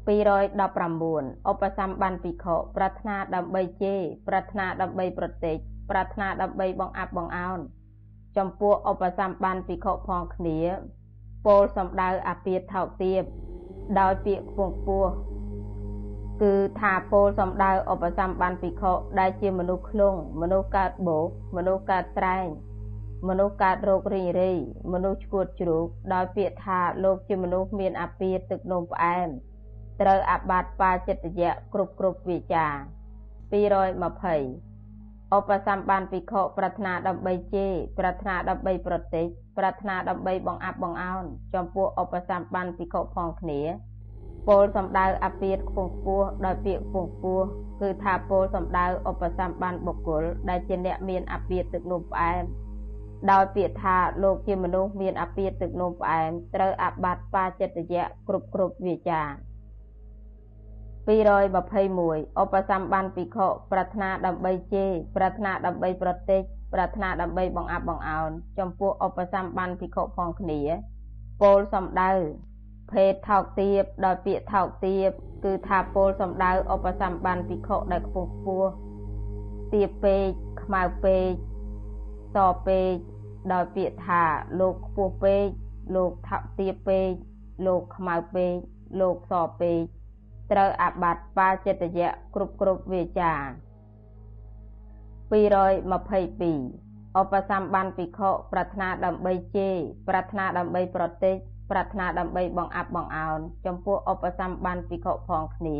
[0.07, 5.57] 219ឧបសម្បានភិក្ខុ ប្រាថ្នាដើម្បីជេរប្រាថ្នាដើម្បីប្រតិច
[5.89, 7.59] ប្រាថ្នាដើម្បីបង្អាប់បង្អោន
[8.37, 10.59] ចំពោះឧបសម្បានភិក្ខុផងគ្នា
[11.45, 13.21] ពោលសំដៅអាពាធថោកទាប
[13.99, 15.11] ដោយពាក្យខ្ពង់ខ្ពស់
[16.41, 22.47] គឺថាពោលសំដៅឧបសម្បានភិក្ខុដែលជាមនុស្សឃ្លងមនុស្សកើតបោកមនុស្សកើតត្រែង
[23.27, 24.53] មនុស្សកើតរោគរីងរី
[24.93, 29.29] មនុស្សឈួតជ្រូកដោយពាក្យថាលោកជាមនុស្សមានអាពាធទឹកនោមផ្អែម
[30.01, 32.67] ត្រូវអាបត្តិបាចិត្តយៈគ្រប់គ្រប់វាចា
[33.51, 39.25] 220ឧបសម្បានភិក្ខុប្រាថ្នាដើម្បីជេរប្រាថ្នាដើម្បីប្រតិច
[39.57, 43.61] ប្រាថ្នាដើម្បីបង្អាប់បង្អោនចំពោះឧបសម្បានភិក្ខុផងគ្នា
[44.47, 47.45] ពោលសំដៅអាពាតខ្ពង់ខ្ពស់ដោយពាក្យខ្ពង់ខ្ពស់
[47.81, 52.43] គឺថាពោលសំដៅឧបសម្បានបុគ្គលដែលជាអ្នកមានអាពាតទឹកនោមផ្អែម
[53.31, 59.21] ដោយពាក្យថាលោកជាមនុស្សមានអាពាតទឹកនោមផ្អែមត្រូវអាបត្តិបាចិត្តយៈគ្រប់គ្រប់វាចា
[61.07, 66.41] 221ឧបសម្បានភិក្ខុប្រាថ្នាដើម្បីជេរប្រាថ្នាដើម្បីប្រតិច
[66.73, 70.61] ប្រាថ្នាដើម្បីបង្អាប់បង្អោនចំពោះឧបសម្បានភិក្ខុផងគ្នា
[71.41, 72.11] ពោលសំដៅ
[72.91, 75.09] ភេទថោកទាបដោយពាក្យថោកទាប
[75.45, 78.69] គឺថាពលសំដៅឧបសម្បានភិក្ខុដែលខ្ពស់ខ្ពស់
[79.73, 80.27] ទាបពេក
[80.63, 81.31] ខ្មៅពេក
[82.35, 82.93] សពេក
[83.53, 84.23] ដោយពាក្យថា
[84.59, 85.47] លោកខ្ពស់ពេក
[85.95, 87.09] លោកថោកទាបពេក
[87.65, 88.55] លោកខ្មៅពេក
[89.01, 89.81] លោកសពេក
[90.51, 93.33] ត្រូវអាបត្តិបាចិត្តយៈគ្រប់គ្រប់វាចា
[95.31, 99.75] 222ឧបសម្បានភិក្ខុប្រាថ្នាដើម្បីជេរ
[100.07, 101.35] ប្រាថ្នាដើម្បីប្រតិច
[101.71, 105.79] ប្រាថ្នាដើម្បីបង្អាប់បង្អោនចំពោះឧបសម្បានភិក្ខុផងគ្នា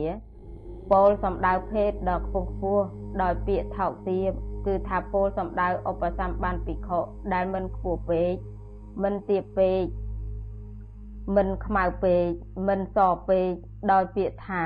[0.92, 2.86] ពោលសំដៅភេទដ៏ខ្ពស់ខ្ពស់
[3.22, 4.32] ដោយពាក្យថោកទាប
[4.68, 7.00] គឺថាពោលសំដៅឧបសម្បានភិក្ខុ
[7.34, 8.34] ដែលមិនខ្ពស់ពេក
[9.04, 9.82] មិនទាបពេក
[11.36, 12.26] មិនខ្មៅពេក
[12.68, 12.98] មិនស
[13.30, 13.52] ពេក
[13.92, 14.64] ដោយពាក្យថា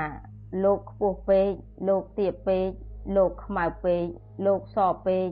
[0.64, 1.50] លោកខ្ពស់ពេក
[1.88, 2.68] លោកទាបពេក
[3.16, 4.04] លោកខ្មៅពេក
[4.46, 5.26] លោកសពេក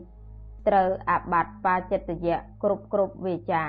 [0.69, 3.65] ត្រូវអាបត្តិបាចិត្តយៈគ្រប់គ្រប់វាចា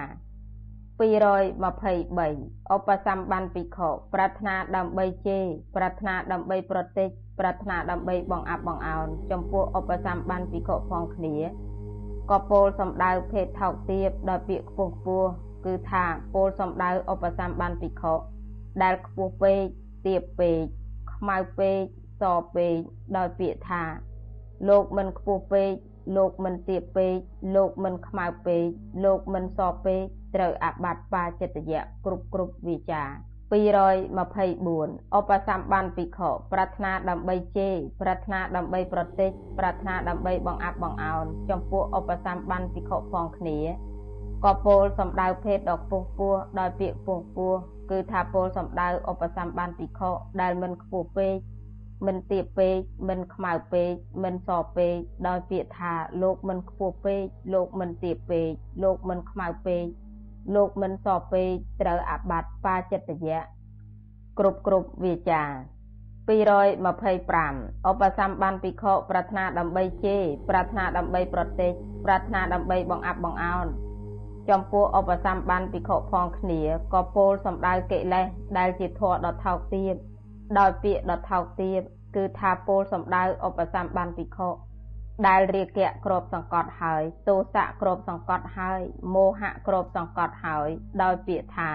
[1.02, 5.46] 223ឧបសម្បានភិក្ខុប្រាថ្នាដើម្បីជេរ
[5.76, 11.36] ប្រាថ្នាដើម្បីប្រតិចប្រាថ្នាដើម្បីបង្អាប់បង្អោនចំពោះឧបសម្បានភិក្ខុផងគ្នា
[12.32, 15.30] ក៏ពោលសំដៅភេទថោកទាបដោយពាក្យខ្ពស់ខ្ពស់
[15.66, 18.14] គឺថាពោលសំដៅឧបសម្បានភិក្ខុ
[18.82, 19.64] ដែលខ្ពស់ពេក
[20.06, 20.60] ទាបពេក
[21.14, 21.82] ខ្មៅពេក
[22.22, 22.24] ស
[22.56, 22.76] ពេក
[23.18, 23.84] ដោយពាក្យថា
[24.70, 25.72] លោកមិនខ្ពស់ពេក
[26.16, 27.16] លោកមិនទាបពេក
[27.56, 28.66] លោកមិនខ្មៅពេក
[29.04, 30.02] លោកមិនសពេក
[30.36, 33.04] ត្រូវអាបត្តិបាចិត្តយៈគ្រប់គ្រប់វិចា
[33.52, 43.58] 224ឧបសម្បានភិក្ខុប្រាថ្នាដើម្បីជេរប្រាថ្នាដើម្បីប្រតិចប្រាថ្នាដើម្បីបង្អាប់បង្អោនចំពោះឧបសម្បានភិក្ខុផងគ្នា
[44.46, 47.58] ក៏ពោលសំដៅភេទដ៏ខ្ពស់ខ្ពស់ដោយពាក្យខ្ពស់ខ្ពស់
[47.92, 51.36] គឺថាពោលសំដៅឧបសម្បានភិក្ខុដែលមិនខ្ពស់ពេក
[52.08, 52.78] មិនទាបពេក
[53.10, 53.92] មិនខ្មៅពេក
[54.24, 54.96] មិនសពេក
[55.28, 57.24] ដោយពាក្យថាលោកមិនខ្ពស់ពេក
[57.54, 58.50] លោកមិនទាបពេក
[58.84, 59.86] លោកមិនខ្មៅពេក
[60.56, 61.50] លោកមិនសពេក
[61.82, 63.40] ត្រូវអាបត្តិបាចិត្តយៈ
[64.40, 65.44] គ្រប់គ្រប់វាចា
[66.32, 71.72] 225ឧបសម្បានភិក្ខុប្រាថ្នាដើម្បីជេរប្រាថ្នាដើម្បីប្រតិច
[72.06, 73.68] ប្រាថ្នាដើម្បីបង្អាប់បង្អោន
[74.52, 76.62] ចំពោះឧបសម្បានភិក្ខុផងគ្នា
[76.94, 78.26] ក៏ពោលសំដៅកិលេស
[78.58, 79.94] ដែលជាធម៌ដ៏ថោកទាប
[80.60, 81.80] ដោយពាក្យដ៏ថោកទាប
[82.16, 84.50] គឺថាពោលសំដៅឧបសម្បានភិក្ខុ
[85.28, 88.80] ដែលរាគៈគ្របសង្កត់ហើយទោសៈគ្របសង្កត់ហើយ
[89.14, 90.70] មោហៈគ្របសង្កត់ហើយ
[91.02, 91.72] ដោយពាក្យថា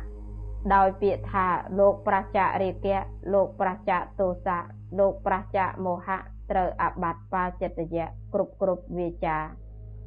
[0.75, 1.47] ដោយពាក្យថា
[1.79, 2.99] លោកប្រះចាករាគៈ
[3.33, 4.65] លោកប្រះចាកទោសៈ
[4.99, 9.39] លោកប្រះចាកមោហៈ ត្រូវអបត្តិបាចិត្តយៈគ្រប់គ្រប់វាចា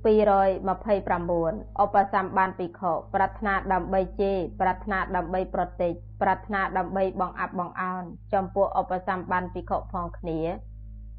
[0.05, 10.39] 229ឧបសម្បានភិក្ខុប្រាថ្នាដើម្បីជេរប្រាថ្នាដើម្បីប្រតិចប្រាថ្នាដើម្បីបងអាប់បងអោនចំពោះឧបសម្បានភិក្ខុផងគ្នា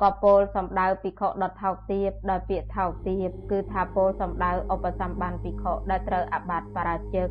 [0.02, 7.28] ក៏ពោលសំដៅភិក្ខុដុតថោកទាបដោយពាក្យថោកទាបគឺថាពោលសំដៅឧបសម្បានភិក្ខុដែលត្រូវអបាតបរាជិក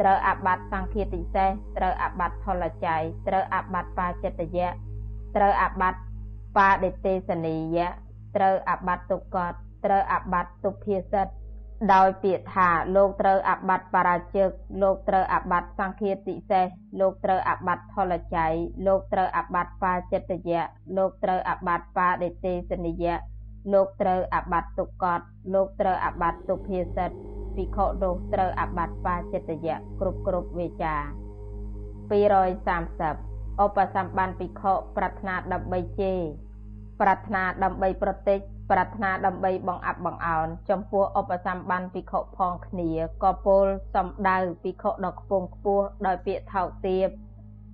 [0.00, 4.68] ត្រូវអបាតសង្ឃាតិសេសត្រូវអបាតផលច័យត្រូវអបាតបាចិត្តយៈ
[5.36, 5.94] ត្រូវអបាត
[6.56, 7.88] បាដេទេសនីយៈ
[8.36, 11.26] ត្រូវអបាតទុកតត្រូវអបាត់ទុភាសិត
[11.94, 14.48] ដោយពាក្យថាលោកត្រូវអាបត្តិបរាជឹក
[14.82, 16.66] លោកត្រូវអាបត្តិសង្ឃាតិសេស
[17.00, 18.52] លោកត្រូវអាបត្តិថលច័យ
[18.86, 20.62] លោកត្រូវអាបត្តិបាចិត្តយៈ
[20.96, 23.16] លោកត្រូវអាបត្តិបាដេទេសនិយៈ
[23.72, 25.20] លោកត្រូវអាបត្តិទុក្កត
[25.54, 27.10] លោកត្រូវអាបត្តិទុភាសិត
[27.56, 30.94] ភិក្ខុនោះត្រូវអាបត្តិបាចិត្តយៈគ្រប់គ្រប់វេចា
[32.12, 33.31] 230
[33.64, 36.20] ឧបសម្បានភិក្ខុប្រាថ្នាដើម្បីជេរ
[37.00, 38.38] ប្រាថ្នាដើម្បីប្រតិច
[38.70, 42.90] ប្រាថ្នាដើម្បីបង្អាប់បង្អោនចំពោះឧបសម្បានភិក្ខុផងគ្នា
[43.22, 47.08] ក៏ពោលសំដៅភិក្ខុដ៏ខ្ពង់ខ្ពស់ដោយពាក្យថោកទាប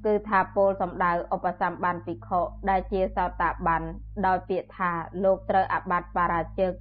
[0.06, 3.82] គឺថាពោលសំដៅឧបសម្បានភិក្ខុដែលជាសោតាបាន
[4.26, 4.90] ដោយពាក្យថា
[5.24, 6.72] លោកត្រូវអាបត្តិបរាជឹក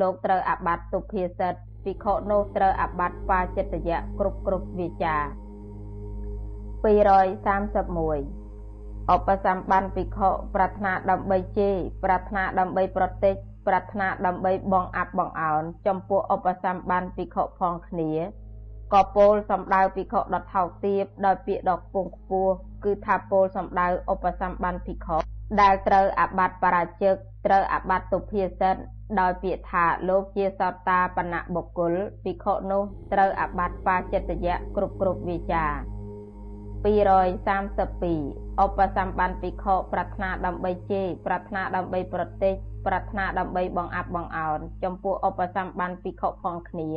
[0.00, 5.16] លោកត្រូវអាបត្តិទុភាសិតភិក្ខុនោះត្រូវអាបត្តិបាចិត្តយៈគ្រប់គ្រប់វាចា
[6.84, 8.40] 231
[9.14, 13.34] ឧបសម្បានភិក្ខុប្រាថ្នាដើម្បីជេរប្រាថ្នាដើម្បីប្រតិច
[13.66, 18.10] ប្រាថ្នាដើម្បីបងអាប់បងអោនចំពោះឧបសម្បានភិក្ខុផងគ្នា
[18.92, 22.52] ក៏ពោលសំដៅភិក្ខុដថោកទាបដោយពាក្យដ៏ខ្ពង់ខ្ពស់
[22.84, 25.16] គឺថាពោលសំដៅឧបសម្បានភិក្ខុ
[25.60, 27.14] ដែលត្រូវអាបត្តិបរាជឹក
[27.46, 28.76] ត្រូវអាបត្តិទុភាសិត
[29.20, 31.92] ដោយពាក្យថាលោកជាសត្តាបណៈបុគ្គល
[32.24, 35.99] ភិក្ខុនោះត្រូវអាបត្តិបាចិត្តយៈគ្រប់គ្រប់វាចា
[36.84, 42.54] 232ឧបសម្បានភិក្ខុប្រាថ្នាដើម្បីជេរប្រាថ្នាដើម្បីប្រតិច
[42.86, 46.90] ប្រាថ្នាដើម្បីបង្អាប់បង្អោនចំពោះឧបសម្បានភិក្ខុផងគ្នា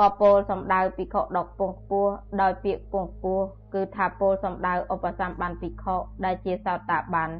[0.00, 3.44] ក៏ពោលសំដៅភិក្ខុដកពងខ្ពស់ដោយពាក្យពងខ្ពស់
[3.74, 7.30] គឺថាពោលសំដៅឧបសម្បានភិក្ខុដែលជាសោតាបាន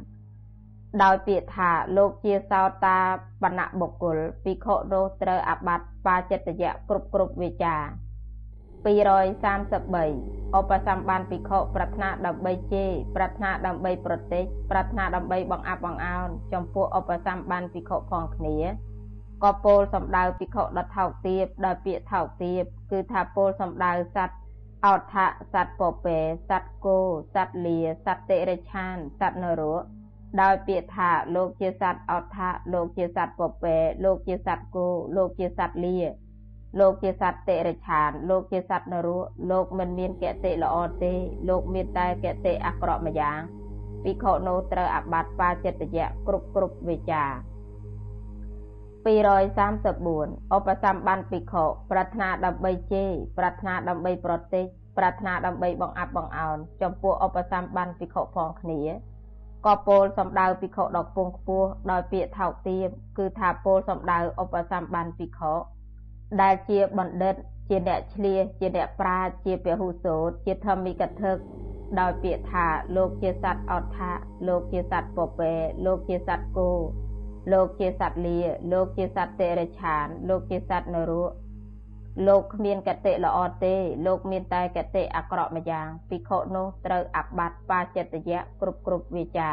[1.03, 2.99] ដោយពាក្យថាលោកជាសោតា
[3.43, 7.77] បណ្ណបុគ្គលភិក្ខុនោះត្រូវអាបត្តិបាចិត្តយៈគ្រប់គ្រប់វាចា
[8.85, 18.57] 233ឧបសម្បានភិក្ខុប្រាថ្នាដើម្បីជេរប្រាថ្នាដើម្បីប្រតិចប្រាថ្នាដើម្បីបង្អាប់បង្អោនចំពោះឧបសម្បានភិក្ខុផងគ្នា
[19.45, 24.37] ក៏ពោលសំដៅភិក្ខុដថោកទាបដោយពាក្យថោកទាបគឺថាពោលសំដៅសត្វ
[24.87, 26.99] អោថៈសត្វពពែសត្វគោ
[27.35, 29.83] សត្វលាសត្វតិរិឆានសត្វនរក
[30.41, 34.87] ដោយពាក្យថាលោកជាសត្វអោថៈលោកជាសត្វពពែលោកជាសត្វគោ
[35.17, 35.99] លោកជាសត្វលា
[36.79, 39.19] លោកជាសត្វតិរិឆាន លោកជាសត្វនរោ
[39.51, 41.13] លោកមិនមានកតិល្អទេ
[41.49, 43.41] លោកមានតែកតិអាក្រក់ម្យ៉ាង
[44.05, 47.25] ភិក្ខុនោះត្រូវអាបត្តិបាចិត្តយៈគ្រប់គ្រប់វិចា
[49.09, 54.65] 234ឧបសម្បានភិក្ខុប្រាថ្នាដើម្បីជេរប្រាថ្នាដើម្បីប្រតិច
[54.99, 58.81] ប្រាថ្នាដើម្បីបង្អាប់បង្អោនចំពោះឧបសម្បានភិក្ខុផងគ្នា
[59.67, 62.87] ក៏ពោលសំដៅភិក្ខុដ៏ខ្ពង់ខ្ពស់ដោយពាក្យថោកទាប
[63.19, 65.55] គឺថាពោលសំដៅឧបសម្បានភិក្ខុ
[66.43, 67.35] ដែលជាបណ្ឌិត
[67.69, 71.33] ជាអ្នកឆ្លៀសជាអ្នកប្រាជ្ញជាពហុសោតជាធម្មិកថា
[72.01, 74.11] ដោយពាក្យថាលោកជាសត្វអត់ថា
[74.49, 75.53] លោកជាសត្វពពែ
[75.87, 76.71] លោកជាសត្វគោ
[77.53, 78.39] លោកជាសត្វលា
[78.73, 81.33] លោកជាសត្វតិរិឆាន លោកជាសត្វនរក
[82.27, 89.51] លោកគ្មានកតិល្អទេ លោកមានតែកតិអាក្រក់ម្យ៉ាងភិក្ខុនោះត្រូវអាបត្តិបាចិត្តយៈគ្រប់គ្រប់វាចា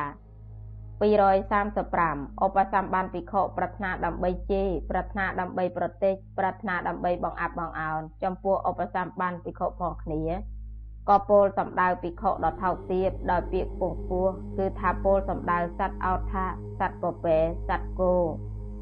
[1.02, 10.24] 235ឧបសម្បានភិក្ខុប្រាថ្នាដើម្បីជេរប្រាថ្នាដើម្បីប្រតិចប្រាថ្នាដើម្បីបង្អាប់បង្អោនចំពោះឧបសម្បានភិក្ខុផងគ្នា
[11.10, 14.28] ក៏ពោលសំដៅភិក្ខុដ៏ថោកទាបដោយពាក្យពងពោះ
[14.58, 16.46] គឺថាពោលសំដៅសត្វអោថា
[16.80, 17.38] សត្វពពែ
[17.70, 18.14] សត្វគោ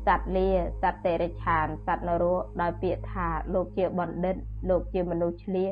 [0.08, 0.50] សត្វលា
[0.82, 4.36] សត្វតិរិឆានសត្វនរោដោយពាក្យថាលោកជាបណ្ឌិត
[4.70, 5.72] លោកជាមនុស្សឆ្លៀស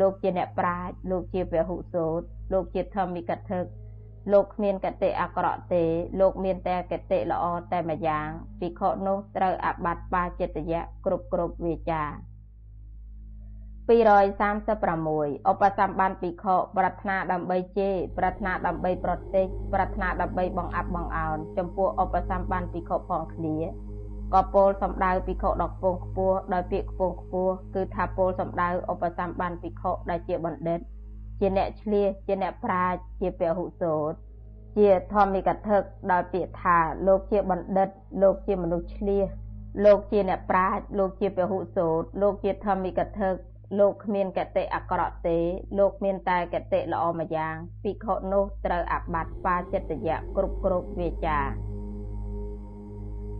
[0.00, 2.20] លោកជាអ្នកប្រាជ្ញលោកជាពហុសោត
[2.52, 3.58] លោកជាធម្មិកថា
[4.32, 5.84] លោកគ្មានកតិអាក្រក់ទេ
[6.20, 8.28] លោកមានតែកតិល្អតែម្យ៉ាង
[8.60, 12.02] ភិក្ខុនោះត្រូវអាបត្តិបាចិត្តយៈគ្រប់គ្រប់វាចា
[13.86, 23.56] 236ឧបសម្បានភិក្ខុប្រាថ្នាដើម្បីជេរប្រាថ្នាដើម្បីប្រតិចប្រាថ្នាដើម្បីបង្អាប់បង្អោនចំពោះឧបសម្បានភិក្ខុផងគ្នា
[24.34, 30.80] ក៏ពោលសំដៅភិក្ខុដ៏ខ្ពង់ខ្ពស់ដោយពាក្យខ្ពង់ខ្ពស់គឺថាពោលសំដៅឧបសម្បានភិក្ខុដែលជាបណ្ឌិត
[31.40, 34.12] ជាអ្នកឆ្លៀសជាអ្នកប្រាជ្ញជាពហុសោត
[34.76, 35.76] ជាធម្មិកថា
[36.12, 37.88] ដោយពាក្យថាលោកជាបណ្ឌិត
[38.22, 39.28] លោកជាមនុស្សឆ្លៀស
[39.84, 43.28] លោកជាអ្នកប្រាជ្ញលោកជាពហុសោតលោកជាធម្មិកថា
[43.78, 45.38] លោកគ្មានកតិអាក្រក់ទេ
[45.78, 51.38] លោកមានតែកតិល្អម្យ៉ាងភិក្ខុនោះត្រូវអាបត្តិបាចិត្តយៈគ្រប់គ្រប់វាចា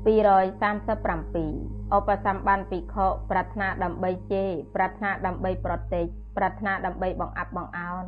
[0.07, 8.05] 237ឧបសម្បានភិក្ខុប្រាថ្នាដើម្បីជេរប្រាថ្នាដើម្បីប្រតិចប្រាថ្នាដើម្បីបង្អាប់បង្អោន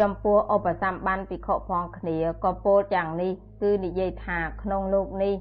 [0.00, 5.34] ចំពោះឧបសម្បានភិក្ខុផងគ្នាក៏ពោលយ៉ាងនេះ គឺនិយាយថាក្នុងលោកនេះ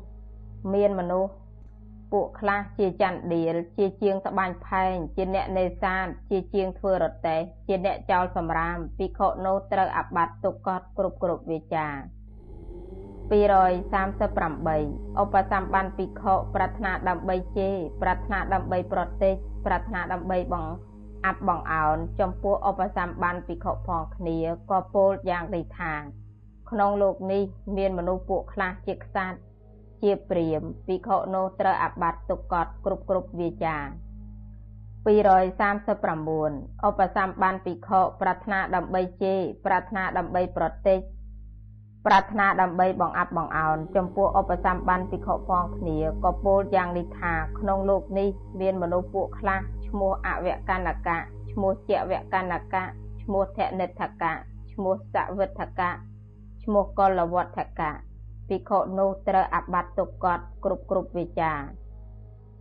[0.74, 1.32] មានមនុស្ស
[2.12, 11.88] ពួកខ្លះជាចន្ទដៀលជាជាងត្បាញផែងជាអ្នកនេសាទជាជាងធ្វើរទេះជាអ្នកចោលសម្រាមភិក្ខុនោះត្រូវអាបត្តិទុកកត់គ្រប់គ្រប់វាចា
[13.30, 19.34] 238ឧបសម្បានភិក្ខុប្រាថ្នាដើម្បីជេរប្រាថ្នាដើម្បីប្រទេស
[19.66, 20.66] ប្រាថ្នាដើម្បីបង
[21.26, 24.38] អាប់បងអោនចំពោះឧបសម្បានភិក្ខុផងគ្នា
[24.72, 25.94] ក៏ពោលយ៉ាងនេះថា
[26.70, 27.44] ក្នុងលោកនេះ
[27.78, 29.38] មានមនុស្សពួកខ្លះជាខ្សាត់
[30.02, 33.78] ជាព្រាមភិក្ខុនោះត្រូវអាបត្តិទុកកត់គ្រប់គ្រប់វាចា
[35.08, 41.00] 239ឧបសម្បានភិក្ខុប្រាថ្នាដើម្បីជេរប្រាថ្នាដើម្បីប្រទេស
[42.06, 51.18] ប្រាថ្នាដើម្បីបងអាប់បងអោនចំពោះឧបសម្បានភិក្ខុផងគ្នាក៏ពោលយ៉ាងនេះថាក្នុងលោកនេះមានមនុស្សពួកខ្លះឈ្មោះអវកណ្ណកៈ
[51.52, 52.84] ឈ្មោះជាវកណ្ណកៈ
[53.22, 54.34] ឈ្មោះធនិដ្ឋកៈ
[54.72, 55.92] ឈ្មោះសវិដ្ឋកៈ
[56.64, 57.92] ឈ្មោះកលវត្ថកៈ
[58.48, 61.54] ភិក្ខុនោះត្រូវអាបត្តិទុកកត់គ្រប់គ្រប់វិចា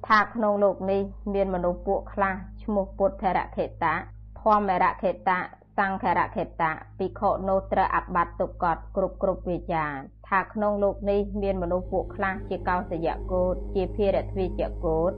[0.07, 1.03] ថាក្នុងលោកនេះ
[1.35, 3.95] មានមនុស្សពួកខ្លះឈ្មោះពុទ្ធរខេតៈ
[4.41, 5.41] ធម្មរខេតៈ
[5.79, 9.85] សង្ឃរខេតៈភិក្ខុនោះត្រូវអាបត្តិទុកកត់គ្រប់គ្រប់វិចា
[10.29, 15.13] ថាក្នុងលោកនេះមានមនុស្សពួកខ្លះជាកោសយកោតជាភារទ្វិជកោត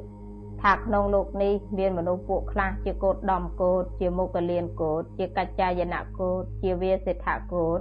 [0.63, 7.81] ថាក្នុងលោកនេះមានមនុស្សពួកខ្លះជាកោតដំកោតជាមុខលៀនកោតជាកច្ចាយនកោតជាវាសិដ្ឋកោត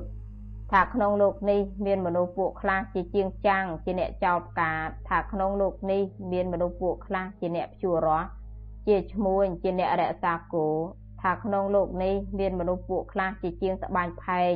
[0.71, 4.71] ថាក្នុងលោកនេះមានមនុស្សពួកខ្លះជាជាងចាំងជាអ្នកចោលផ្កា
[5.07, 8.27] ថាក្នុងលោកនេះមានមនុស្សពួកខ្លះជាអ្នកភ្ជួររស់
[8.87, 10.67] ជាឈ្មួញជាអ្នករក្សាគោ
[11.21, 14.55] ថាក្នុងលោកនេះមានមនុស្សពួកខ្លះជាជាងស្បាញផែង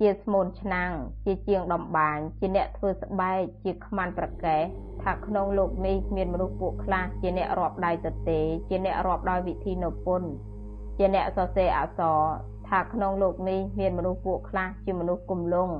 [0.00, 0.90] ជាស្មូនឆ្នាំង
[1.24, 4.56] ជាជាងដំបាន ជាអ្នកធ្វើស្បែកជាខ្មាន់ប្រកែ
[5.02, 10.22] ថាក្នុងលោកនេះមានមនុស្សពួកខ្លះជាអ្នករាប់ដៃទទេ ជាអ្នករាប់ដោយវិធីនពុន
[10.98, 12.20] ជាអ្នកសរសេរអក្សរ
[12.68, 15.70] ថាក្នុងលោកនេះមានមនុស្សពួកខ្លះជាមនុស្សគុំលង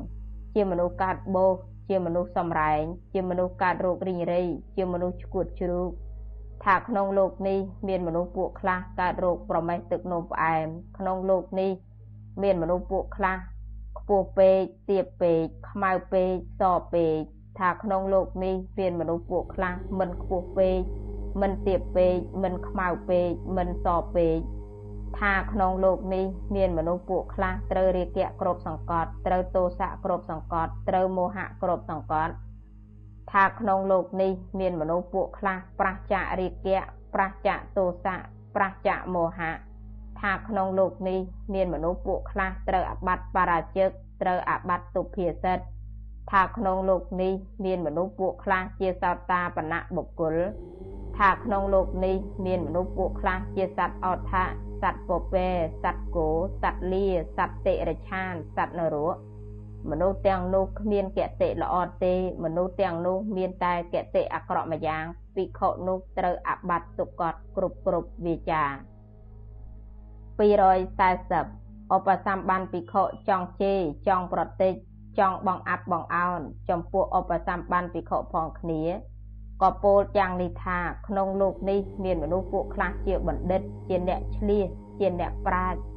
[0.54, 1.56] ជាមនុស្សកាត់បោស
[1.88, 2.82] ជាមនុស្សសំរែង
[3.12, 4.42] ជាមនុស្សកាត់រោគរីងរៃ
[4.76, 5.90] ជាមនុស្សឈួតជ្រូក
[6.64, 10.66] ថាក្នុងលោកនេះមានមនុស្សពួកខ្លះកើតរោគប្រមេះទឹកនោមផ្អែម
[10.98, 11.70] ក្នុងលោកនេះ
[12.42, 13.37] មានមនុស្សពួកខ្លះ
[13.98, 16.62] ខ្ពស់ពេកទាបពេកខ្មៅពេកស
[16.94, 17.18] ពេក
[17.59, 20.79] ថាក្នុងលោកនេះមានមនុស្សពួកខ្លះមិនខ្ពស់ពេក
[21.40, 24.38] មិនទាបពេកមិនខ្មៅពេកមិនសពេក
[25.18, 26.24] ថាក្នុងលោកនេះ
[26.57, 32.33] មានមនុស្សពួកខ្លះត្រូវរាគៈគ្រប់សង្កត់ត្រូវទោសៈគ្រប់សង្កត់ត្រូវមោហៈគ្រប់សង្កត់
[33.32, 36.80] ថាក្នុងលោកនេះមានមនុស្សពួកខ្លះប្រះចាករាគៈ
[37.14, 38.16] ប្រះចាកទោសៈ
[38.56, 39.52] ប្រះចាកមោហៈ
[40.20, 41.20] ថាក្នុងលោកនេះ
[41.54, 43.88] មានមនុស្សពួកខ្លះត្រូវអបត្តិបរាជិក
[44.22, 45.58] ត្រូវអបត្តិទុភាសិត
[46.30, 47.32] ថាក្នុងលោកនេះ
[47.64, 50.37] មានមនុស្សពួកខ្លះជាសោតាបណៈបុគ្គល
[51.18, 54.44] ថាក្នុងលោកនេះមានមនុស្សពួកខ្លះជាសត្វអត់ថា
[54.82, 55.48] សត្វពពែ
[55.84, 56.28] សត្វគោ
[56.62, 57.06] សត្វលា
[57.37, 59.16] សត្វតិរឆានសត្វនរក
[59.90, 68.64] មនុស្សទាំងនោះគ្មានកតិល្អទេ មនុស្សទាំងនោះមានតែកតិអាក្រក់មួយយ៉ាងភិក្ខុនោះត្រូវអបត្តិទុកតគ្រប់គ្រប់វាចា
[70.38, 74.75] 240ឧបសម្បានភិក្ខុចង់ជេរចង់ប្រតិច
[75.18, 78.83] ចង់បងអាប់បងអោនចំពោះឧបសម្បានភិក្ខុផងគ្នា
[79.62, 84.68] ក៏ពោលយ៉ាងនេះថាក្នុងលោកនេះមានមនុស្សពួកខ្លះជាបណ្ឌិត ជាអ្នកឆ្លៀស
[84.99, 85.93] ជាអ្នកប្រាជ្ញ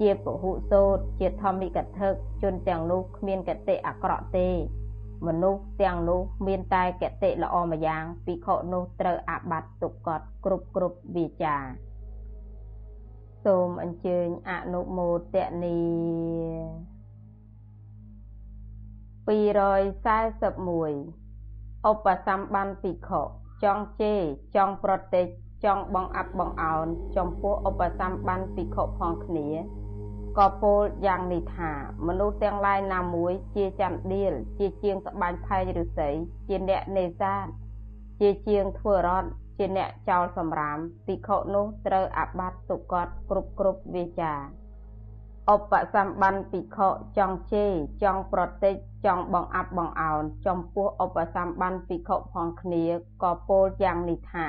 [0.00, 4.48] ជាពហុសោតជាធម្មិកថឹកជនទាំងនោះគ្មានកតិអាក្រក់ទេ
[5.26, 11.56] មនុស្សទាំងនោះមានតែកតិល្អម្យ៉ាងភិក្ខុនោះត្រូវអាបត្តិទុកកត់គ្រប់គ្រប់វាចា
[13.44, 15.80] សូមអញ្ជើញអនុមោទនី
[19.30, 23.22] 241ឧបសម្បានភិក្ខុ
[23.64, 24.20] ចង់ជេរ
[24.56, 25.26] ចង់ប្រតិច
[25.64, 26.86] ចង់បងអាប់បងអោន
[27.16, 29.48] ចំពោះឧបសម្បានភិក្ខុផងគ្នា
[30.38, 31.72] ក៏ពោលយ៉ាងនេះថា
[32.06, 36.08] មនុស្សទាំងឡាយណាមួយជាចន្ទៀលជាជាងត្បាញផែងឫស្សី
[36.48, 37.46] ជាអ្នកនេសាទ
[38.20, 44.34] ជាជាងធ្វើរត់ជាអ្នកចោលសម្រាមភិក្ខុនោះត្រូវអាបត្តិទុកតគ្រប់គ្រប់វាចា
[45.52, 46.88] ឧបសម្បានភិក្ខុ
[47.18, 48.74] ចង់ជេរចង់ប្រតិច
[49.06, 52.84] ចង់បងអាប់បងអោនចំពោះឧបសម្បានភិក្ខុផងគ្នា
[53.22, 54.48] ក៏ពោលយ៉ាងនេះថា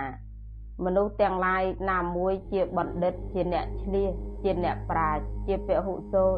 [0.86, 4.12] មនុស្សទាំងឡាយណាមួយជាបណ្ឌិតជាអ្នកឆ្លៀស
[4.44, 6.38] ជាអ្នកប្រាជ្ញជាពហុសូត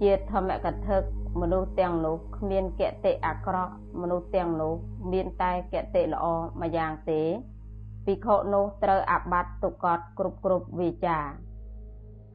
[0.00, 0.96] ជាធម្មកថា
[1.40, 4.74] មនុស្សទាំងនោះគ្មានកតិអាក្រក់មនុស្សទាំងនោះ
[5.12, 6.26] មានតែកតិល្អ
[6.60, 7.22] មួយយ៉ាងទេ
[8.04, 11.18] ភិក្ខុនោះត្រូវអាបត្តិទុកតគ្រប់គ្រប់វិចា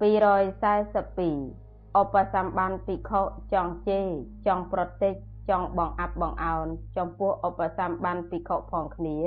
[0.02, 3.22] 242ឧបសម្បានភិក្ខុ
[3.54, 4.08] ចង់ជេរ
[4.48, 5.14] ចង់ប្រតិច
[5.50, 9.18] ចង់បងអាប់បងអោនចំពោះឧបសម្បានភិក្ខុផងគ្នា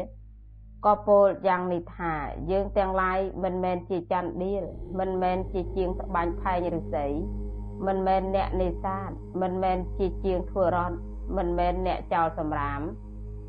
[0.85, 2.13] ក៏ពោលយ៉ាងនេះថា
[2.51, 4.63] យើងទាំងឡាយមិនមែនជាចន្ទដៀល
[4.99, 7.07] មិនមែនជាជាងត្បាញផែងឫស្សី
[7.87, 9.11] មិនមែនអ្នកនេសាទ
[9.43, 10.97] មិនមែនជាជាងធ្វើរត់
[11.37, 12.81] មិនមែនអ្នកចោលសម្រាម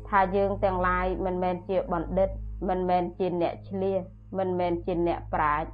[0.08, 2.28] ថាយើងទាំងឡាយមិនមែនជាបណ្ឌិត
[2.68, 4.02] មិនមែនជាអ្នកឆ្លៀស
[4.38, 5.68] មិនមែនជាអ្នកប្រាជ្ញ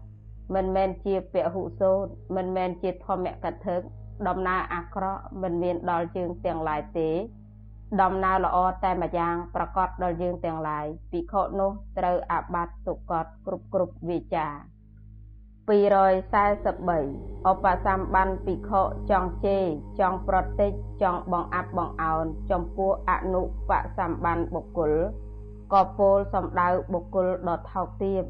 [0.55, 2.07] មិនមែនជាពហុសូត
[2.37, 3.77] មិនមែនជាធម្មកថា
[4.29, 7.11] ដំណើរអាក្រក់មិនមានដល់យើងទាំងឡាយទេ
[8.01, 14.49] ដំណើរល្អតែម្យ៉ាងប្រកបដល់យើងទាំងឡាយភិក្ខុនោះត្រូវអាបត្តិទុកតគ្រប់គ្រប់វាចា
[15.69, 19.65] 243ឧបសម្បានភិក្ខុចង់ជេរ
[20.01, 20.73] ចង់ប្រតិច
[21.03, 24.93] ចង់បងអាប់បងអោនចំពោះអនុបសម្បានបុគ្គល
[25.73, 28.23] ក៏ពោលសំដៅបុគ្គលដ៏ថោកទាប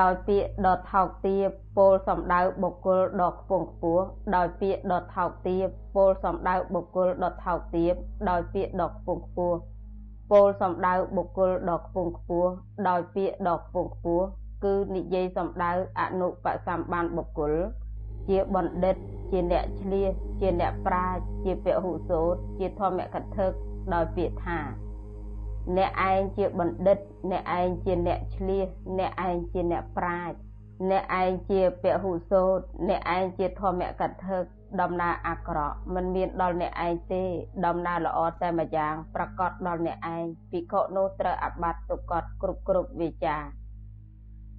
[0.00, 4.04] ដោយពាក្យដ៏ថោកទាបពោលសំដៅបុគ្គលដ៏ខ្ពង់ខ្ពស់
[4.36, 5.66] ដោយពាក្យដ៏ថោកទាប
[5.96, 7.94] ពោលសំដៅបុគ្គលដ៏ថោកទាប
[8.30, 9.58] ដោយពាក្យដ៏ខ្ពង់ខ្ពស់
[10.30, 12.50] ពោលសំដៅបុគ្គលដ៏ខ្ពង់ខ្ពស់
[12.88, 14.26] ដោយពាក្យដ៏ខ្ពង់ខ្ពស់
[14.64, 17.52] គឺនិយាយសំដៅអនុបសម្បានបុគ្គល
[18.28, 18.96] ជាបណ្ឌិត
[19.30, 23.46] ជាអ្នកឆ្លៀសជាអ្នកប្រាជ្ញជាពហុសូត្រជាធម្មកថា
[23.94, 24.85] ដោយពាក្យថា
[25.76, 26.98] អ្នកឯងជាបណ្ឌិត
[27.30, 30.36] អ្នកឯងជាអ្នកឆ្លៀសអ្នកឯងជាអ្នកប្រាជ្ញ
[30.90, 34.36] អ្នកឯងជាពហុសូត្រអ្នកឯងជាធម្មកថា
[34.80, 37.24] ដំណើរអាក្រក់មិនមានដល់អ្នកឯងទេ
[37.66, 43.36] ដំណើរល្អតែម្យ៉ាងប្រកបដល់អ្នកឯងភិក្ខុនោះត្រូវអបាត់ទុកតគ្រប់គ្រប់វិចា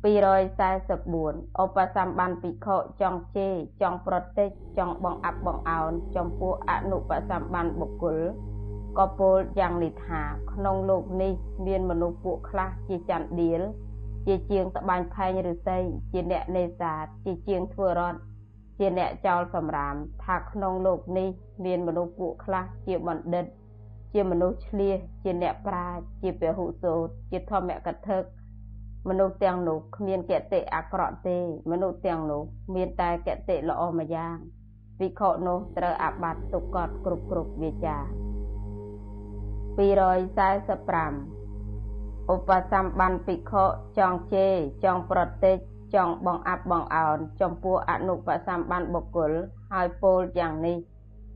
[0.04, 8.20] 244ឧបសម្បានភិក្ខុចង់ជេរចង់ប្រតិចចង់បងអាប់បងអោនចំពោះអនុបសម្បានបុគ្គល
[8.98, 10.22] ក៏ពោលយ៉ាងនេះថា
[10.52, 11.34] ក្នុងលោកនេះ
[11.68, 13.62] មានមនុស្សពួកខ្លះជាចន្ទដៀល
[14.28, 15.80] ជាជាងត្បាញផែងឫស្សី
[16.12, 18.20] ជាអ្នកនេសាទជាជាងធ្វើរត់
[18.80, 19.96] ជាអ្នកចោលសម្រាម
[20.26, 21.30] ថាក្នុងលោកនេះ
[21.66, 23.46] មានមនុស្សពួកខ្លះជាបណ្ឌិត
[24.14, 28.18] ជាមនុស្សឆ្លៀសជាអ្នកប្រាជ្ញជាពហុសូត្រជាធម្មកថា
[29.10, 31.38] មនុស្សទាំងនោះគ្មានកតិអាក្រក់ទេ
[31.72, 32.42] មនុស្សទាំងនោះ
[32.76, 34.36] មានតែកតិល្អម្យ៉ាង
[35.02, 37.98] វិខនោះត្រូវអាបត្តិទុកកត់គ្រប់គ្រប់វាចា
[39.78, 43.64] 245ឧបសម្បានភិក្ខុ
[43.98, 44.54] ចង់ជេរ
[44.84, 45.58] ចង់ប្រតិច
[45.96, 49.32] ចង់បងអាប់បងអោនចំពោះអនុបសម្បានបុគ្គល
[49.72, 50.78] ហើយពោលយ៉ាងនេះ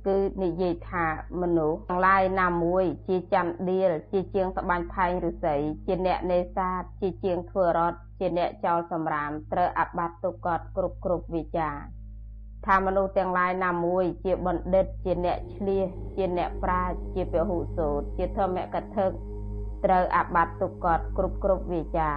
[0.08, 1.06] គឺនិយាយថា
[1.42, 5.56] មនុស្សទាំងឡាយណាមួយជាចន្ទដៀលជាជាងត្បាញផែងឫស្សី
[5.88, 11.70] ជាអ្នកនេសាទជាជាងធ្វើរត់ជាអ្នកចោលសម្រាមត្រូវអបាត់ទុកកត់គ្រប់គ្រប់វិចា
[12.66, 19.06] ថាមនុស្សទាំងឡាយណាមួយ ជាបណ្ឌិត ជាអ្នកឆ្លៀសជាអ្នកប្រាជ្ញជាពហុសូត្រជាធម្មកថា
[19.86, 22.10] ត្រូវអាបត្តិទុកកត់គ្រប់គ្រប់វាចា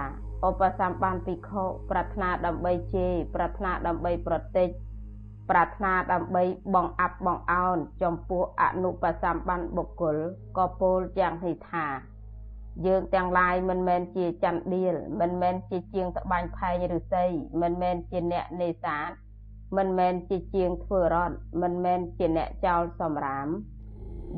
[0.47, 4.69] ឧបសម្បានភិក្ខុប្រាថ្នាដើម្បីជេរប្រាថ្នាដើម្បីប្រតិច
[5.49, 6.43] ប្រាថ្នាដើម្បី
[6.75, 10.17] បងអាប់បងអោនចំពោះអនុបសម្បានបុគ្គល
[10.57, 11.87] ក៏ពោលយ៉ាងនេះថា
[12.85, 17.25] យើងទាំងឡាយមិនមែនជាចន្ទដៀលមិនមែនជាជាងត្បាញផែងឫស្សី
[17.61, 19.09] មិនមែនជាអ្នកនេសាទ
[19.77, 23.47] មិនមែនជាជាងធ្វើរត់មិនមែនជាអ្នកចោលសម្រាម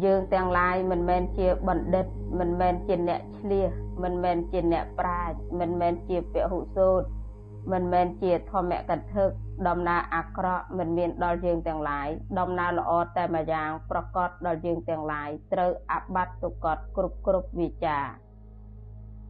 [0.03, 2.05] យើងទាំងឡាយមិនមែនជាបណ្ឌិត
[2.39, 3.71] មិនមែនជាអ្នកឆ្លៀស
[4.03, 7.07] មិនមែនជាអ្នកប្រាជ្ញមិនមែនជាពហុសូត្រ
[7.71, 9.23] មិនមែនជាធម្មកថា
[9.67, 12.07] ដំណើរអាក្រក់មិនមានដល់យើងទាំងឡាយ
[12.39, 17.97] ដំណើរល្អតែម្យ៉ាងប្រកបដល់យើងទាំងឡាយត្រូវអបត្តិទុកតគ្រប់គ្រប់វិចា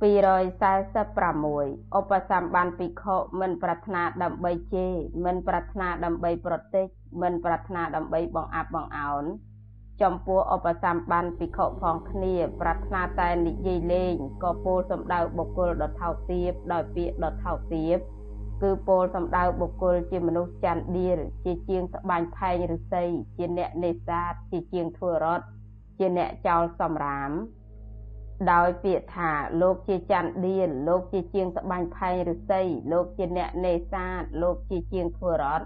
[0.02, 4.94] 246ឧបសម្បានភិក្ខុមិនប្រាថ្នាដើម្បីជេរ
[5.26, 6.88] មិនប្រាថ្នាដើម្បីប្រតិច
[7.22, 9.24] មិនប្រាថ្នាដើម្បីបង្អាប់បង្អោន
[10.02, 17.98] ចំពោះឧបសម្បានភិក្ខុផងគ្នា ប្រាថ្នាតែនិយាយលេងក៏ពោលសំដៅបុគ្គលដ៏ថោកទាបដោយពាក្យដ៏ថោកទាប
[18.62, 23.04] គឺពោលសំដៅបុគ្គលជាមនុស្សច័ន្ទដៀលជាជាងត្បាញផែងឫស្សី
[23.38, 25.46] ជាអ្នកនេសាទជាជាងធ្វើរត់
[25.98, 27.32] ជាអ្នកចោលសម្រាម
[28.52, 29.32] ដោយពាក្យថា
[29.62, 32.62] លោកជាច័ន្ទដៀលលោកជាជាងត្បាញផែងឫស្សី
[32.92, 35.66] លោកជាអ្នកនេសាទលោកជាជាងធ្វើរត់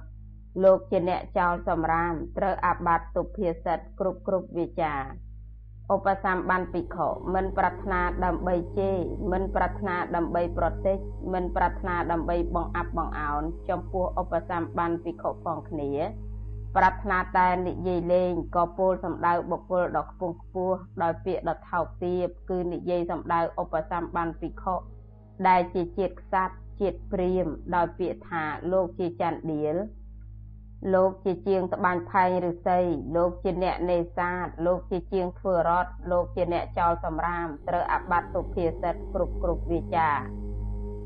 [0.63, 4.95] លោកជាអ្នកចោលសម្រាមត្រូវអាបត្តិទុភាសិតគ្រប់គ្រប់វាចា
[5.93, 8.97] ឧបសម្បានភិក្ខុមិនប្រាថ្នាដើម្បីជេរ
[9.31, 10.97] មិនប្រាថ្នាដើម្បីប្រតិច
[11.33, 15.91] មិនប្រាថ្នាដើម្បីបង្អាប់បង្អោនចំពោះឧបសម្បានភិក្ខុផងគ្នា
[16.75, 24.75] ប្រាថ្នាតែនិយាយលេងក៏ពោលសំដៅបុគ្គលដ៏ខ្ពង់ខ្ពស់ដោយពាក្យដ៏ថោកទាបគឺនិយាយសំដៅឧបសម្បានភិក្ខុ
[25.47, 29.75] ដែលជាជាតិក្សត្រជាតិព្រាមដោយពាក្យថាលោកជាចន្ទដៀល
[30.93, 32.79] លោកជាជាងត្បាញផែងឫស្សី
[33.15, 40.09] លោកជាអ្នកនេសាទលោកជាជាងធ្វើរត់លោកជាអ្នកចោលសម្រាមត្រូវអាបត្តិសុភាសិតគ្រប់គ្រប់វាចា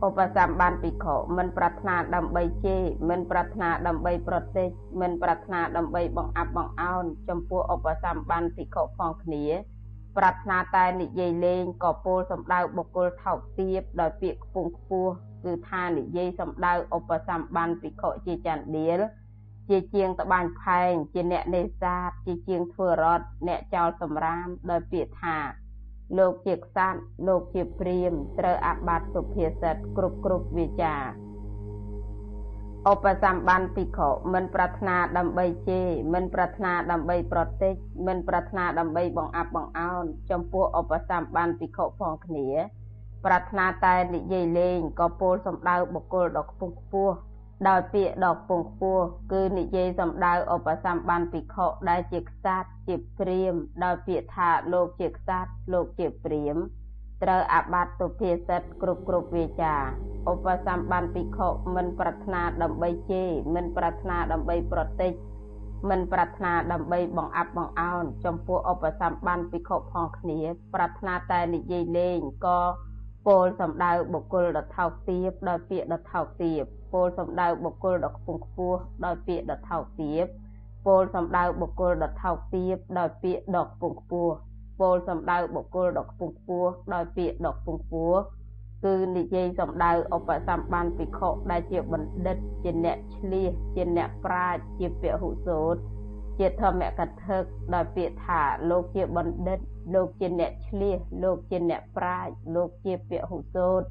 [0.04, 4.70] ឧបសម្បានភិក្ខុមិនប្រាថ្នាដើម្បីជេរមិនប្រាថ្នាដើម្បីប្រតិច
[5.02, 9.46] មិនប្រាថ្នាដើម្បីបង្អាប់បង្អោនចំពោះឧបសម្បានភិក្ខុផងគ្នា
[10.18, 15.12] ប្រាថ្នាតែនិយាយលេងក៏ពោលសំដៅបុគ្គលថោកទាបដោយពាក្យខ្ពង់ខ្ពស់
[15.44, 19.02] គឺថានិយាយសំដៅឧបសម្បានភិក្ខុជាចន្ទដៀល
[19.70, 25.38] ជាជាងត្បាញផែងជាអ្នកនេសាទជាជាងធ្វើរត់អ្នកចោលសម្រាមដោយពាក្យថា
[26.18, 26.98] លោកជាក្សត្រ
[27.28, 30.96] លោកជាព្រាមត្រូវអាបត្តិសុភាសិតគ្រប់គ្រប់វាចា
[32.92, 37.74] ឧបសម្បានភិក្ខុមិនប្រាថ្នាដើម្បីជេរមិនប្រាថ្នាដើម្បីប្រតិច
[38.08, 42.48] មិនប្រាថ្នាដើម្បីបង្អាប់បង្អោនចំពោះឧបសម្បានភិក្ខុផងគ្នា
[43.26, 47.16] ប្រាថ្នាតែនិយាយលេងក៏ពោលសំដៅបុគ្គលដ៏ខ្ពង់ខ្ពស់
[47.68, 56.66] ដោយពាក្យដ៏ខ្ពង់ខ្ពស់គឺនិយាយសំដៅឧបសម្បានភិក្ខុដែលជាក្សត្រជាព្រាហ្មណ៍ដោយពាក្យថាលោកជាក្សត្រលោកជាព្រាហ្មណ៍
[57.24, 59.76] ត្រូវអាបត្តិទុភាសិតគ្រប់គ្រប់វាចា
[60.32, 65.14] ឧបសម្បានភិក្ខុមិនប្រាថ្នាដើម្បីជេរមិនប្រាថ្នាដើម្បីប្រតិច
[65.90, 70.40] មិនប្រាថ្នាដើម្បីបង្អាប់បង្អោនចំពោះឧបសម្បានភិក្ខុផងគ្នា
[70.74, 72.60] ប្រាថ្នាតែនិយាយលេងក៏
[73.28, 76.64] ពោលសំដៅបុគ្គលដ៏ថោកទាបដោយពាក្យដ៏ថោកទាប
[76.96, 80.26] ពោលសំដៅបុគ្គលដ៏ខ្ពង់ខ្ពស់ដោយពាក្យដ៏ថោកទាប
[80.86, 84.34] ពោលសំដៅបុគ្គលដ៏ថោកទាបដោយពាក្យដ៏ខ្ពង់ខ្ពស់
[84.80, 88.20] ពោលសំដៅបុគ្គលដ៏ខ្ពង់ខ្ពស់ដោយពាក្យដ៏ខ្ពង់ខ្ពស់
[88.86, 95.80] គឺនិយាយសំដៅឧបសម្បានភិក្ខុដែលជាបណ្ឌិតជាអ្នកឆ្លៀសជាអ្នកប្រាជ្ញជាពហុសូត្រ
[96.40, 97.38] ជាធម្មកថា
[97.74, 99.60] ដោយពាក្យថាលោកជាបណ្ឌិត
[99.94, 103.88] លោកជាអ្នកឆ្លៀសលោកជាអ្នកប្រាជ្ញលោកជាពហុសូត្រ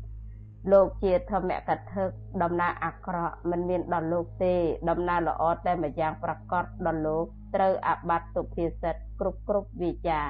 [0.72, 2.02] លោកជាធម្មកថា
[2.42, 4.54] ដំណើរអាក្រក់មិនមានដល់លោកទេ
[4.90, 10.22] ដំណើរល្អតែម្យ៉ាងប្រកបដល់លោកត្រូវអាបត្តិទុភាសិតគ្រប់គ្រប់វិជា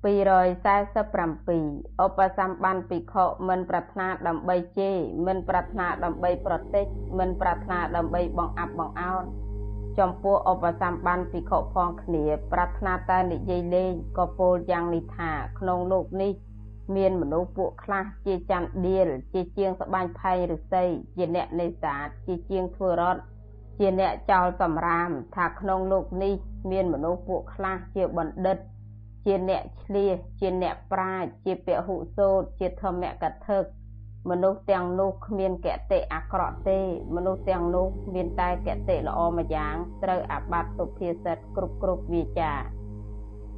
[0.00, 6.86] 247ឧបសម្បានភិក្ខុមិនប្រាថ្នាដើម្បីជេរមិនប្រាថ្នាដើម្បីប្រតិច
[7.18, 9.24] មិនប្រាថ្នាដើម្បីបង្អាប់បង្អោន
[9.98, 16.32] ចំពោះឧបសម្បានភិក្ខុផងគ្នា ប្រាថ្នាតែនិយាយលេងក៏ពោលយ៉ាងនេះថាក្នុងលោកនេះ
[16.96, 20.84] មានមនុស្សពួកខ្លះជាចន្ទដៀលជាជាងស្បាញ់ផែងឫស្សី
[21.16, 23.20] ជាអ្នកនេសាទជាជាងធ្វើរត់
[23.78, 26.34] ជាអ្នកចោលសម្រាមថាក្នុងលោកនេះ
[26.70, 28.56] មានមនុស្សពួកខ្លះជាបណ្ឌិត
[29.24, 33.58] ជាអ្នកឆ្លៀសជាអ្នកប្រាជ្ញជាពហុសូត្រជាធម្មកថា
[34.30, 36.78] មនុស្សទាំងនោះគ្មានកតិអាក្រក់ទេ
[37.14, 42.79] មនុស្សទាំងនោះមានតែកតិល្អមួយយ៉ាង ត្រូវអាបត្តិសុភាសិតគ្រប់គ្រប់វាចា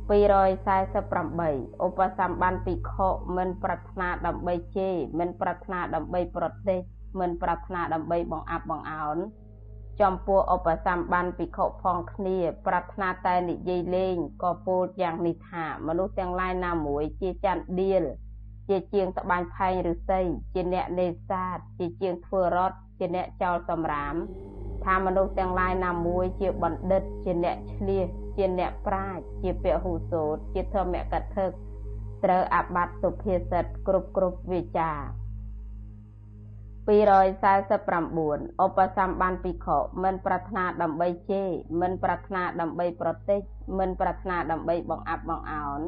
[0.09, 6.80] 248ឧបសម្បានភិក្ខុមិនប្រាថ្នាដើម្បីជេរមិនប្រាថ្នាដើម្បីប្រទេស
[7.20, 9.18] មិនប្រាថ្នាដើម្បីបង្អាប់បង្អោន
[10.00, 18.03] ចំពោះឧបសម្បានភិក្ខុផងគ្នា ប្រាថ្នាតែនិយាយលេងក៏ពោលយ៉ាងនេះថាមនុស្សទាំងឡាយណាមួយជាចន្ទដៀល
[18.68, 20.20] ជាជាងត្បាញផែងឫស្សី
[20.55, 24.14] ជាអ្នកនេសាទជាជាងធ្វើរត់ជាអ្នកចោលសម្រាម
[24.84, 31.44] ថាមនុស្សទាំងឡាយណាមួយជាបណ្ឌិតជាអ្នកឆ្លៀស ជាអ្នកប្រាជ្ញជាពហុសូត្រជាធម្មកថា
[32.24, 34.92] ត្រូវអាបត្តិសុភាសិតគ្រប់គ្រប់វិចា
[36.82, 41.48] 249ឧបសម្បានភិក្ខុមិនប្រាថ្នាដើម្បីជេរ
[41.80, 43.40] មិនប្រាថ្នាដើម្បីប្រតិច
[43.78, 45.80] មិនប្រាថ្នាដើម្បីបង្អាប់បង្អោន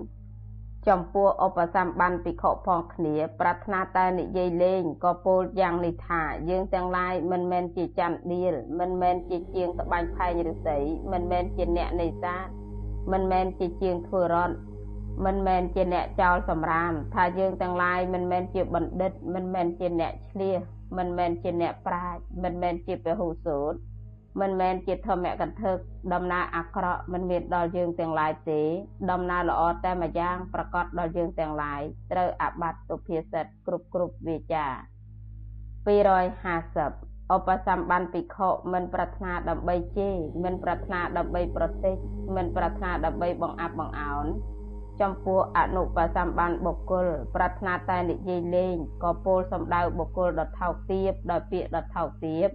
[0.89, 10.79] ចំពោះឧបសម្បានភិក្ខុផងគ្នា ប្រាថ្នាតែនិយាយលេងក៏ពោលយ៉ាងនេះថា យើងទាំងឡាយមិនមែនជាចន្ទដៀលមិនមែនជាជាងត្បាញផែងឫស្សី
[11.13, 12.47] មិនមែនជាអ្នកនេសាទ
[13.13, 14.57] មិនមែនជាជាងធ្វើរត់
[15.25, 20.61] មិនមែនជាអ្នកចោលសម្រាម ថាយើងទាំងឡាយមិនមែនជាបណ្ឌិត មិនមែនជាអ្នកឆ្លៀស
[20.99, 23.79] មិនមែនជាអ្នកប្រាជ្ញមិនមែនជាពហុសូត្រ
[24.41, 25.71] មិនមែនជាធម្មកថា
[26.15, 28.61] ដំណើរអាក្រក់មិនមានដល់យើងទាំងឡាយទេ
[29.11, 31.81] ដំណើរល្អតែម្យ៉ាងប្រកបដល់យើងទាំងឡាយ
[32.13, 34.67] ត្រូវអាបត្តិទុភាសិតគ្រប់គ្រប់វាចា
[35.85, 41.97] 250ឧបសម្បានភិក្ខុមិនប្រាថ្នាដើម្បីជេរមិនប្រាថ្នាដើម្បីប្រតិច
[42.37, 44.27] មិនប្រាថ្នាដើម្បីបង្អាប់បង្អោន
[45.01, 52.49] ចំពោះអនុបសម្បានបុគ្គល ប្រាថ្នាតែនិយាយលេងក៏ពោលសំដៅបុគ្គលដ៏ថោកទាបដោយពាក្យដ៏ថោកទាប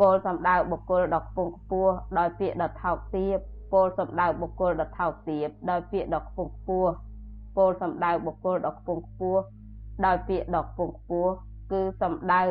[0.00, 3.38] ពោលសំដៅបុគ្គលដ៏ខ្ពង់ខ្ពស់ដោយពាក្យដ៏ថោកទាប
[3.72, 6.92] ពោលសំដៅបុគ្គលដ៏ថោកទាបដោយពាក្យដ៏ខ្ពង់ខ្ពស់
[7.56, 9.42] ពោលសំដៅបុគ្គលដ៏ខ្ពង់ខ្ពស់
[10.06, 11.32] ដោយពាក្យដ៏ខ្ពង់ខ្ពស់
[11.72, 12.42] គឺសំដៅ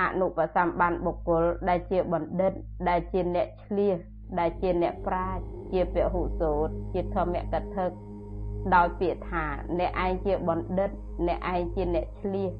[0.00, 2.52] អនុបសម្បានបុគ្គលដែលជាបណ្ឌិត
[2.88, 3.98] ដែលជាអ្នកឆ្លៀស
[4.38, 5.42] ដែលជាអ្នកប្រាជ្ញ
[5.72, 7.44] ជាពហុសូត្រជាធម្មក
[7.74, 7.84] ថា
[8.74, 9.44] ដោយពាក្យថា
[9.78, 10.90] អ្នកឯងជាបណ្ឌិត
[11.26, 12.52] អ្នកឯងជាអ្នកឆ្លៀស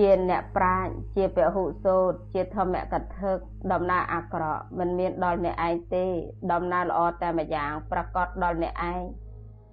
[0.00, 3.30] ជាអ្នកប្រាជ្ញជាពហុសូត្រជាធម្មកថា
[3.72, 6.06] ដំណើរអាក្រក់មិនមានដល់អ្នកឯងទេ
[6.52, 9.00] ដំណើរល្អតែម្យ៉ាងប្រកបដល់អ្នកឯង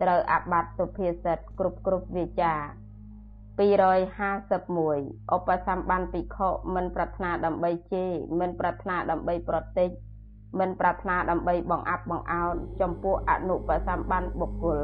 [0.02, 2.56] ត្រូវអាបត្តិសុភាសិតគ្រប់គ្រប់វិចា
[3.58, 9.90] 251ឧបសម្បានភិក្ខុមិនប្រាថ្នាដើម្បីជេរមិនប្រាថ្នាដើម្បីប្រតិច
[10.60, 14.84] មិនប្រាថ្នាដើម្បីបង្អាប់បង្អោនចំពោះអនុបសម្បានបុគ្គល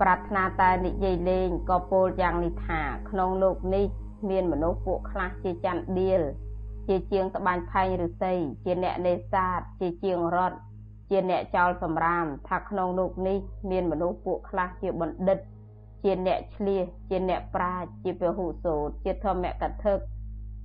[0.00, 2.80] ប្រាថ្នាតែនិយាយលេងក៏ពោលយ៉ាងនេះថា
[3.10, 3.86] ក្នុងលោកនេះ
[4.30, 6.22] មានមនុស្សពួកខ្លះជាចន្ទដៀល
[6.88, 10.56] ជាជាងត្បាញផែងឫស្សីជាអ្នកនេសាទជាជាងរត់
[11.10, 13.38] ជាអ្នកចោលសម្រាមថាក្នុងលោកនេះ
[13.70, 15.38] មានមនុស្សពួកខ្លះជាបណ្ឌិត
[16.04, 19.54] ជាអ្នកឆ្លៀសជាអ្នកប្រាជ្ញជាពហុសូត្រជាធម្មក
[19.84, 19.94] ថា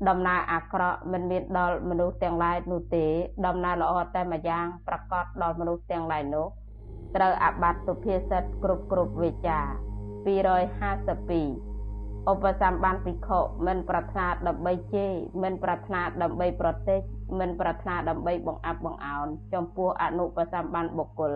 [0.09, 3.05] ដំណើរអាក្រក់មិនមានដល់មនុស្សទាំងឡាយនោះទេ
[3.45, 6.47] ដំណើរល្អតែម្យ៉ាងប្រកបដល់មនុស្សទាំងឡាយនោះ
[7.15, 9.59] ត្រូវអាបត្តិសុភាសិតគ្រប់គ្រប់វិចា
[10.25, 11.72] 252
[12.31, 15.11] ឧបសម្បានភិក្ខុមិនប្រាថ្នាដើម្បីជេរ
[15.43, 17.01] មិនប្រាថ្នាដើម្បីប្រតិច
[17.39, 21.33] មិនប្រាថ្នាដើម្បីបង្អាប់បង្អោនចំពោះអនុបសម្បានបុគ្គល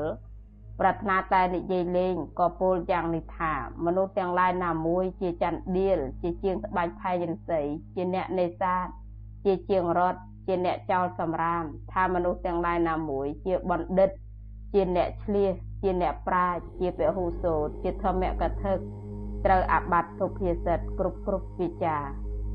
[0.79, 3.53] ប្រាថ្នាតែនិយាយលេងក៏ពោលយ៉ាងនេះថា
[3.85, 7.65] មនុស្សទាំងឡាយណាមួយជាចន្ទដៀលជាជាងត្បាញផែងរិស័យ
[7.95, 8.87] ជាអ្នកនេសាទ
[9.45, 11.63] ជាជាងរត់ជាអ្នកចោលសម្រាម
[11.93, 14.09] ថាមនុស្សទាំងឡាយណាមួយជាបណ្ឌិត
[14.73, 18.73] ជាអ្នកឆ្លៀសជាអ្នកប្រាជ្ញជាពហុសោតជាធម្មកថា
[19.47, 21.97] ត្រូវអាបត្តិសុភាសិតគ្រប់គ្រប់វិចា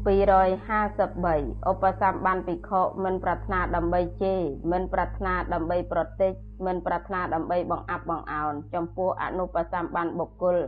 [0.07, 4.40] 253ឧបសម្បានភិក្ខុមិនប្រាថ្នាដើម្បីជេរ
[4.72, 6.32] មិនប្រាថ្នាដើម្បីប្រតិច
[6.66, 10.59] មិនប្រាថ្នាដើម្បីបង្អាប់បង្អោនចំពោះអនុបសម្បានបុគ្គល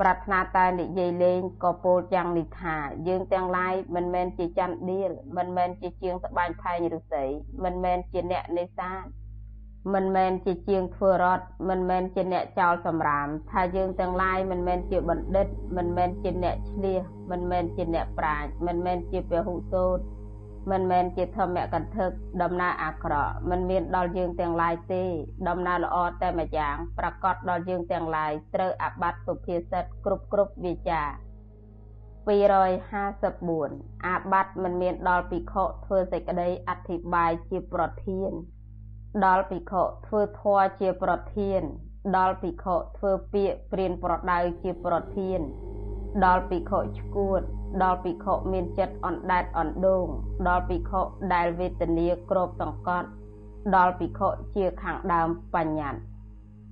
[0.00, 2.76] ប្រាថ្នាតែនិយាយលេងក៏ពោលយ៉ាងនេះថា
[3.08, 7.24] យើងទាំងឡាយមិនមែនជាច័ន្ទដៀលមិនមែនជាជាងត្បាញផែងឫស្សី
[7.64, 9.04] មិនមែនជាអ្នកនេសាទ
[9.94, 20.02] មិនមែនជាជាងធ្វើរត់មិនមែនជាអ្នកចោលសម្រាម ថាយើងទាំងឡាយមិនមែនជាបណ្ឌិត មិនមែនជាអ្នកឆ្លៀសមិនមែនជាអ្នកប្រាជ្ញមិនមែនជាពហុសូត្រ
[20.70, 22.10] មិនមែនជាធម្មកន្ធឹក
[22.42, 25.04] ដំណើរអាក្រក់មិនមានដល់យើងទាំងឡាយទេ
[25.48, 31.02] ដំណើរល្អតែម្យ៉ាងប្រកាសដល់យើងទាំងឡាយត្រូវអាបត្តិសុភាសិតគ្រប់គ្រប់វាចា
[32.24, 38.32] 254អាបត្តិមិនមានដល់ភិក្ខុធ្វើសេចក្តីអធិប្បាយជាប្រធាន
[39.24, 41.60] ដល់ភិក្ខុធ្វើធម៌ជាប្រធាន
[42.16, 45.40] ដល់ភិក្ខុធ្វើពាក្យព្រានប្រដៅជាប្រធាន
[46.24, 47.40] ដល់ភិក្ខុឈួត
[47.82, 50.06] ដល់ភិក្ខុមានចិត្តអណ្ដែតអណ្ដូង
[50.48, 51.00] ដល់ភិក្ខុ
[51.34, 53.08] ដែលវេទនាក្របសង្កត់
[53.76, 56.00] ដល់ភិក្ខុជាខាងដើមបញ្ញត្តិ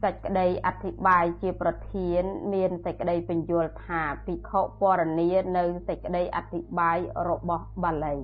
[0.03, 2.23] សេចក្តីអធិប្បាយជាប្រធាន
[2.53, 8.17] មានសេចក្តីបញ្យល់ថាភិក្ខុពរនីនៅសេចក្តីអធិប្បាយរបស់បាលី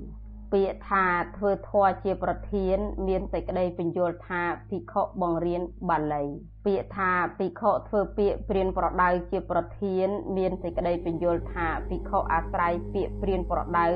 [0.53, 1.05] ពាក្យថា
[1.37, 2.77] ធ្វើធម៌ជាប្រធាន
[3.07, 6.25] មានសេចក្តីពន្យល់ថាភិក្ខុបង្រៀនបាលី
[6.67, 13.89] ពាក្យថាភិក្ខុធ្វើពាក្យព្រានប្រដៅជាប្រធាន មានសេចក្តីពន្យល់ថាភិក្ខុអាស្រ័យពាក្យព្រានប្រដៅ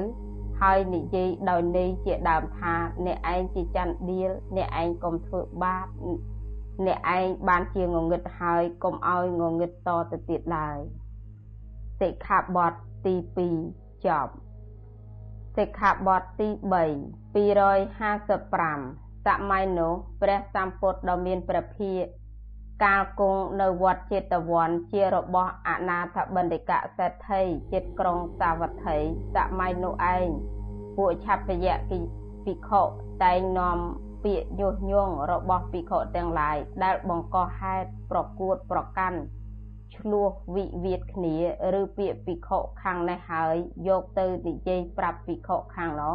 [0.61, 2.74] ហើយនិយាយដោយន័យជាដើមថា
[3.07, 5.86] អ្នកឯងជាច័ន្ទដៀលអ្នកឯងកុំធ្វើបាប
[6.86, 10.78] អ្នកឯងបានជាងងឹតហើយកុំឲ្យងងឹតតទៅទៀតឡើយ
[12.01, 12.72] សិក្ខាបទ
[13.07, 13.14] ទី
[13.59, 14.32] 2ចប់
[15.61, 19.92] សិក្ខាបទទី3 255សម័យនោះ
[20.22, 22.08] ព្រះសម្ពុទ្ធដ៏មានព្រះភិក្ខ
[22.84, 27.42] កាលគង់នៅវត្តចេតវ័នជារបស់អនាថបណ្ឌិកសេដ្ឋី
[27.72, 28.98] ចិត្តក្រុងសាវត្ថី
[29.34, 30.26] សម័យនោះឯង
[30.96, 31.98] ពួកឆាប់យៈគិ
[32.44, 32.82] ភិក្ខុ
[33.24, 33.78] តែងនាំ
[34.24, 39.18] ពាក្យញុះញង់របស់ភិក្ខុទាំងឡាយដែលបង្កហេតុប្រកួតប្រកាន់
[40.01, 40.26] ឆ្លោះ
[40.57, 41.36] វិវាទគ្នា
[41.80, 43.55] ឬពាក្យភិក្ខុខាងនេះហើយ
[43.88, 46.14] យកទៅនិយាយប្រាប់ភិក្ខុខាងនោះ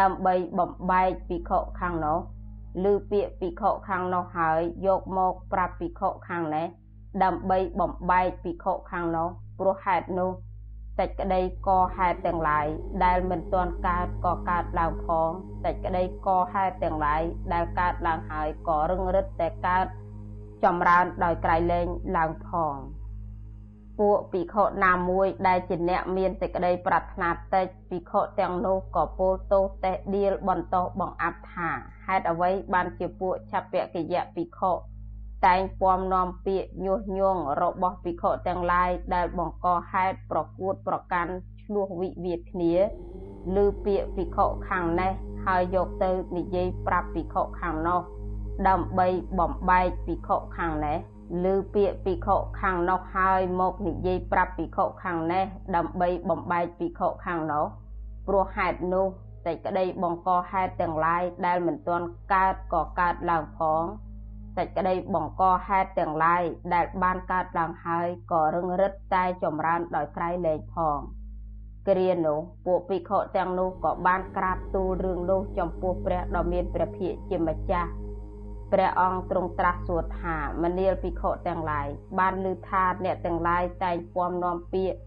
[0.00, 2.18] ដើម្បីបំបែកភិក្ខុខាងនោះ
[2.90, 6.66] ឬពាក្យភិក្ខុខាងនោះហើយយកមកប្រាប់ភិក្ខុខាងនេះ
[7.22, 10.30] ដើម្បីបំបែកភិក្ខុខាងនោះព្រោះហេតុនោះ
[10.98, 12.66] សេចក្តីកហេតុទាំងឡាយ
[13.04, 15.30] ដែលមិនទាន់កើតក៏កើតឡើងផង
[15.64, 19.86] សេចក្តីកហេតុទាំងឡាយដែលកើតឡើងហើយក៏រឹងរិតតែកើត
[20.64, 21.86] ចម្រើនដោយក្រៃលែង
[22.16, 22.74] ឡើងផង
[23.98, 31.70] ពួកភិក្ខុណាមួយដែលជាអ្នកមានសេចក្តីប្រាថ្នាតិចភិក្ខុទាំងនោះក៏ពោលទោសតេះដៀលបន្តបង្អាប់ថា
[32.06, 34.72] ហេតុអ្វីបានជាពួកឆពកិយៈភិក្ខុ
[35.46, 41.32] តែងពំនាំពាក្យញុះញង់របស់ភិក្ខុទាំងឡាយដែលបង្កហេតុប្រកួតប្រកាន់
[41.62, 42.74] ឆ្លោះវិវាទគ្នា
[43.64, 45.12] ឬពាក្យភិក្ខុខាងនេះ
[45.44, 48.00] ហើយយកទៅនិយាយប្រាប់ភិក្ខុខាងនោះ
[48.68, 50.98] ដើម្បីបំបែកភិក្ខុខាងនេះ
[51.52, 55.44] ឬពាក្យភិក្ខុខាងនោះហើយមកនិយាយប្រាប់ភិក្ខុខាងនេះ
[55.76, 57.66] ដើម្បីបំបែកភិក្ខុខាងនោះ
[58.26, 59.06] ព្រោះហេតុនោះ
[59.44, 63.82] សេចក្តីបង្កហេតុទាំងឡាយដែលមិនទាន់កើតក៏កើតឡើងផង
[64.56, 66.42] សេចក្តីបង្កហេតុទាំងឡាយ
[66.74, 70.98] ដែលបានកើតឡើងហើយក៏រឹងរិតតែចម្រើនដោយក្រៃលែងផង
[71.88, 77.90] គ្រានោះពួកភិក្ខុទាំងនោះក៏បានក្រាបទូលរឿងនោះចំពោះព្រះដ៏មានព្រះភិក្ខជាម្ចាស់
[78.74, 81.86] ព្រះអង្គទ្រង់ត្រាស់សួរថាមនាលភិក្ខុទាំងឡាយ
[82.18, 84.98] បានឮថាអ្នកទាំងឡាយតែងពំនាំពាក្យ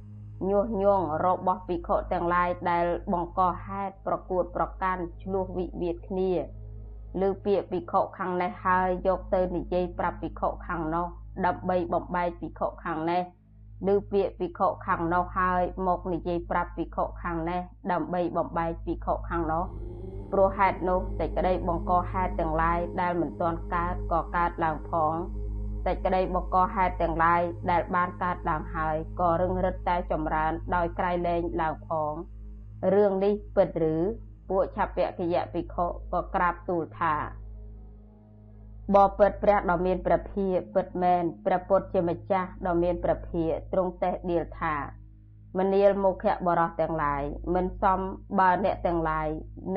[0.49, 6.31] ញុះញង់របស់ភិក្ខុទាំងឡាយដែលបង្កហេតុប្រកួតប្រកាន់ឆ្លោះវិវាទគ្នា
[7.27, 11.07] ឬពាក្យភិក្ខុខាងនេះហើយយកទៅនិយាយប្រាប់ភិក្ខុខាងនោះ
[11.45, 13.21] ដើម្បីបំបែកភិក្ខុខាងនេះ
[13.93, 17.61] ឬពាក្យភិក្ខុខាងនោះហើយមកនិយាយប្រាប់ភិក្ខុខាងនេះ
[17.91, 19.63] ដើម្បីបំបែកភិក្ខុខាងនោះ
[20.31, 25.13] ព្រោះហេតុនោះសេចក្តីបង្កហេតុទាំងឡាយដែលមិនទាន់កើតក៏កើតឡើងផង
[25.85, 32.13] សេចក្តីបង្កហេតុទាំងឡាយដែលបានកើតឡើងហើយក៏រឹងរិតតែចម្រើនដោយក្រៃលែងឡើងផង
[32.93, 33.95] រឿងនេះពិតឬ
[34.49, 37.13] ពួកឆពគយៈភិក្ខុក៏ក្រាបទូលថា
[38.95, 44.75] បបិទ្ធព្រះដ៏មានព្រះភិយពិតមែនព្រះពុទ្ធជាម្ចាស់ដ៏មានព្រះភិយទ្រង់តេះដៀលថា
[45.57, 47.23] មនាលមុខៈបរោះទាំងឡាយ
[47.55, 47.99] មិនសម
[48.39, 49.27] បើអ្នកទាំងឡាយ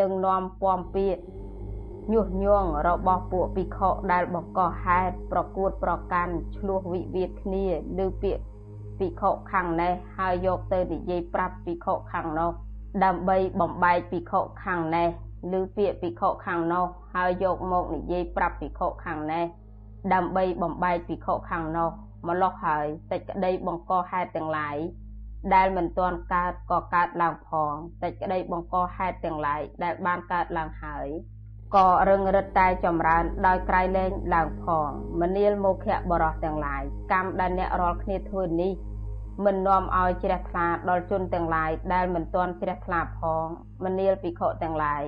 [0.01, 1.17] នឹងនាំពំពាក
[2.13, 7.67] ញុះញង់របស់ពួកភិក្ខុដែលបង្កហេតុប្រកួតប្រកាន់ឆ្លោះវិវាទគ្នា
[8.05, 8.45] ឬពាក្យ
[8.99, 12.53] ភិក្ខុខាងនេះហើយយកទៅនិយាយប្រាប់ភិក្ខុខាងនោះ
[13.05, 15.09] ដើម្បីបំបែកភិក្ខុខាងនេះ
[15.59, 19.45] ឬពាក្យភិក្ខុខាងនោះហើយយកមកនិយាយប្រាប់ភិក្ខុខាងនេះ
[20.13, 21.91] ដើម្បីបំបែកភិក្ខុខាងនោះ
[22.29, 24.77] ម្លោះហើយសេចក្តីបង្កហេតុទាំងឡាយ
[25.55, 27.73] ដែលមិនទាន់កើតក៏កើតឡើងផង
[28.03, 31.09] សេចក្តីបង្កហេតុទាំងឡាយដែលបានកើតឡើងហើយ
[31.77, 36.83] ក៏រឹងរិតតែចម្រើនដោយក្រៃលែងឡើងផងមនាលមុខៈបរោះទាំងឡាយ
[37.13, 38.73] កម្មដែលអ្នករាល់គ្នាធ្វើនេះ
[39.45, 43.47] មិននាំឲ្យជ្រះថ្លាដល់ជនទាំងឡាយដែលមិនទាន់ជ្រះថ្លាផង
[43.85, 45.03] មនាលភិក្ខុទាំងឡាយ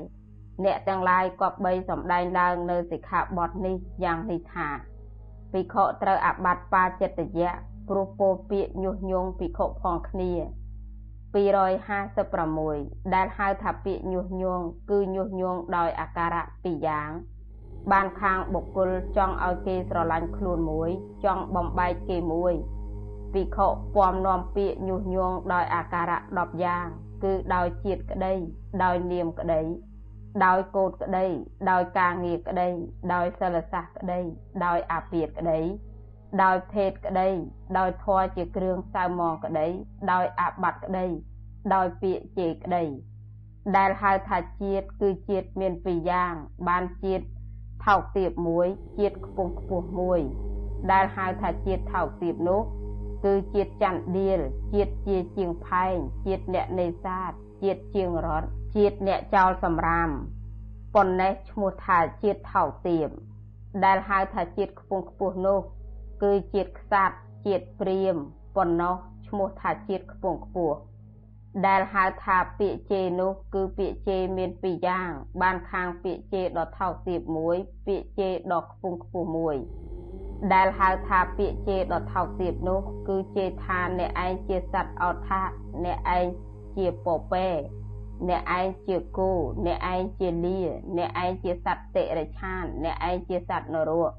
[0.64, 4.68] អ្នកទាំងឡាយគប្បីសម្ដែងឡើងនៅសិក្ខាបទនេះយ៉ាងនេះថា
[5.52, 7.52] ភិក្ខុត្រូវអាបត្តិបាចិត្តយៈ
[7.88, 10.32] ព្រោះពោលពាក្យញុះញង់ភិក្ខុផងគ្នា
[11.32, 17.10] 256ដែលហៅថាពាក្យញុះញង់គឺញុះញង់ដោយអាការៈពីរយ៉ាង
[17.92, 20.90] បានខាងបុគ្គលចង់ឲ្យគេស្រឡាញ់ខ្លួនមួយ
[21.24, 22.54] ចង់បំបែកគេមួយ
[23.32, 26.86] ភិក្ខុពំនាំពាក្យញុះញង់ដោយអាការៈ10យ៉ាង
[27.24, 28.34] គឺដោយជាតិក្តី
[28.84, 29.60] ដោយនាមក្តី
[30.44, 31.26] ដោយកូតក្តី
[31.70, 32.68] ដោយការងារក្តី
[33.14, 34.20] ដោយសិលសាស្ត្រក្តី
[34.66, 35.60] ដោយអាពាតក្តី
[36.42, 37.28] ដោយភេទក្តី
[37.78, 39.66] ដោយធម៌ជាគ្រឿងសៅមងក្តី
[40.12, 41.06] ដោយអាបត្តិក្តី
[41.74, 42.84] ដោយពាក្យជេរក្តី
[43.76, 46.34] ដែលហៅថាជាតិគឺជាតិមានពីរយ៉ាង
[46.68, 47.24] បានជាតិ
[47.84, 48.66] ថោកទាបមួយ
[48.98, 50.20] ជាតិខ្ពង់ខ្ពស់មួយ
[50.92, 52.60] ដែលហៅថាជាតិថោកទាបនោះ
[53.24, 54.40] គឺជាតិច័ន្ទដៀល
[54.72, 57.30] ជាតិជាជាងផែងជាតិអ្នកនេសាទ
[57.62, 60.10] ជាតិជាងរត់ ជាតិអ្នកចោលសម្រាម
[60.94, 63.08] ប៉ុណ្ណេះឈ្មោះថាជាតិថោកទាប
[63.84, 65.58] ដែលហៅថាជាតិខ្ពង់ខ្ពស់នោះ
[66.22, 67.16] គឺជាតិខ្សាត់
[67.46, 68.16] ជាតិព្រាម
[68.56, 68.94] ប៉ុណ្ណោះ
[69.28, 70.76] ឈ្មោះថាជាតិខ្ពង់ខ្ពស់
[71.66, 75.10] ដែលហៅថាពាក្យជេរនោះគឺពាក្យជេរមានពីរយ៉ាង
[75.42, 77.56] បានខាងពាក្យជេរដ៏ថោកទាបមួយ
[77.86, 79.56] ពាក្យជេរដ៏ខ្ពង់ខ្ពស់មួយ
[80.52, 85.42] ដែលហៅថាពាក្យជេរដ៏ថោកទាបនោះ គឺជេរថាអ្នកឯងជាសត្វអោថា
[85.84, 86.26] អ្នកឯង
[86.76, 87.48] ជាពពែ
[88.28, 89.30] អ្នកឯងជាគោ
[89.66, 90.60] អ្នកឯងជាលា
[90.96, 94.10] អ្នកឯងជាសត្វតិរិឆាន អ្នកឯងជាសត្វនរក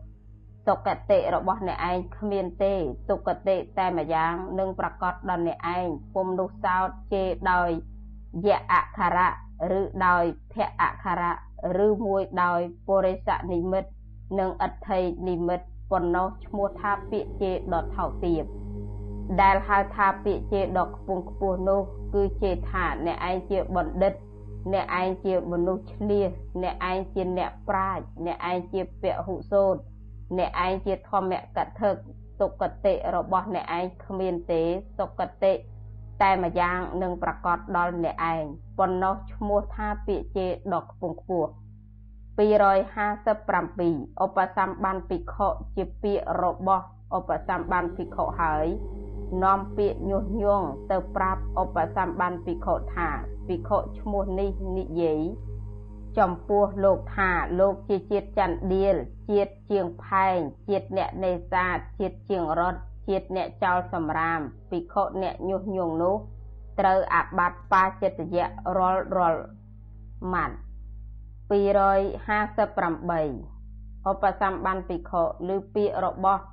[0.66, 2.74] សុគតិរបស់អ្នកឯងគ្មានទេ
[3.08, 7.70] សុគតិតែម្យ៉ាងនឹងប្រកាសដល់អ្នកឯងពុំនោះសោតជេរដោយ
[8.46, 9.34] យៈអក្ខរៈ
[9.80, 10.24] ឬដោយ
[10.54, 11.34] ភៈអក្ខរៈ
[11.86, 13.90] ឬមួយដោយពុរិសនិមិត្ត
[14.40, 18.44] និងអដ្ឋិនិមិត្តប៉ុណ្ណោះឈ្មោះថាពាក្យជេរដ៏ថោកទាប
[19.42, 21.82] ដែលហៅថាពាក្យជេរដ៏ខ្ពង់ខ្ពស់នោះ
[22.14, 24.14] គឺជេរថាអ្នកឯងជាបណ្ឌិត
[24.74, 26.30] អ្នកឯងជាមនុស្សឆ្លៀស
[26.64, 29.76] អ្នកឯងជាអ្នកប្រាជ្ញអ្នកឯងជាពហុសោត
[30.38, 31.44] អ្នកឯងជាធម្មក
[31.80, 31.90] ថា
[32.40, 34.62] សុគតិរបស់អ្នកឯងគ្មានទេ
[34.98, 35.54] សុគតិ
[36.22, 38.44] តែម្យ៉ាងនឹងប្រកាសដល់អ្នកឯង
[38.78, 41.50] ប៉ុណ្ណោះឈ្មោះថាពាក្យជេរដ៏ខ្ពង់ខ្ពស់
[42.38, 46.86] 257ឧបសម្បានភិក្ខុជាពាក្យរបស់
[47.18, 48.68] ឧបសម្បានភិក្ខុហើយ
[49.44, 53.10] នាំពាក្យញុះញង់ទៅប្រាប់ឧបសម្បានភិក្ខុថា
[53.48, 55.22] ភិក្ខុឈ្មោះនេះនិយាយ
[56.18, 58.96] ចំពោះលោកថាលោកជាជាតិចន្ទដៀល
[59.30, 60.38] ជាតិជាងផែង
[60.70, 64.40] ជាតិអ្នកនេសាទជាតិជាងរត់ជាតិអ្នកចោលសម្រាម
[64.72, 66.16] ភិក្ខុអ្នកញុះញង់នោះ
[66.80, 68.46] ត្រូវអាបត្តិបាចិត្តយៈ
[68.78, 69.42] រាល់រាល់
[70.34, 70.56] ម៉ាត់
[71.54, 75.22] 258ឧបសម្បានភិក្ខុ
[75.54, 76.44] ឬពាក្យរបស់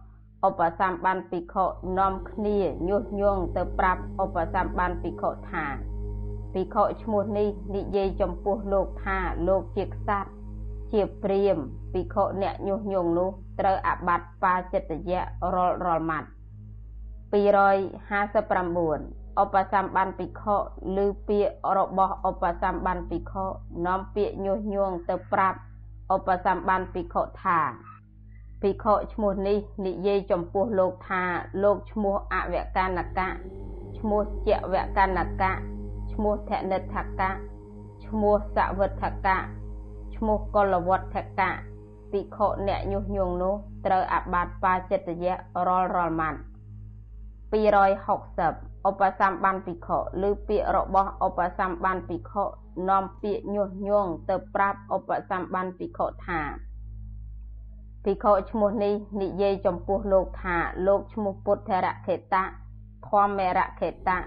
[0.47, 1.65] ឧបសម្បានភិក្ខុ
[1.99, 5.65] នាំគ្នាញុះញង់ទៅប្រាប់ឧបសម្បានភិក្ខុថា
[6.53, 9.19] ភិក្ខុឈ្មោះនេះនិយាយចំពោះលោកថា
[9.49, 10.31] លោកជាក្សត្រ
[10.93, 11.57] ជាព្រាម
[11.93, 13.31] ភិក្ខុអ្នកញុះញង់នោះ
[13.61, 15.21] ត្រូវអាបត្តិបាចិត្តយៈ
[15.55, 16.29] រាល់រាល់ម៉ាត់
[17.33, 20.57] 259ឧបសម្បានភិក្ខុ
[21.05, 23.45] ឬពាក្យរបស់ឧបសម្បានភិក្ខុ
[23.87, 25.59] នាំពាក្យញុះញង់ទៅប្រាប់
[26.15, 27.61] ឧបសម្បានភិក្ខុថា
[28.63, 31.23] ភិក្ខុឈ្មោះនេះនិយាយចំពោះលោកថា
[31.63, 33.29] លោកឈ្មោះអវកនកៈ
[33.99, 35.53] ឈ្មោះជវកនកៈ
[36.13, 37.31] ឈ្មោះធនិដ្ឋកៈ
[38.07, 39.39] ឈ្មោះសវិដ្ឋកៈ
[40.17, 41.51] ឈ្មោះកុលវត្ថកៈ
[42.13, 43.55] ភិក្ខុអ្នកញុះញង់នោះ
[43.87, 45.35] ត្រូវអាបត្តិបាចិត្តយៈ
[45.67, 46.41] រាល់រាល់ម៉ាត់
[47.51, 49.99] 260ឧបសម្បានភិក្ខុ
[50.29, 52.45] ឬពាក្យរបស់ឧបសម្បានភិក្ខុ
[52.91, 56.41] នាំពាក្យញុះញង់ទៅប្រាប់ឧបសម្បានភិក្ខុថា
[58.05, 62.45] ភិក្ខុឈ្មោះនេះនិយាយចំពោះលោកថាលោកឈ្មោះពុទ្ធរខេតៈ
[63.09, 64.19] ធម្មរខេតៈ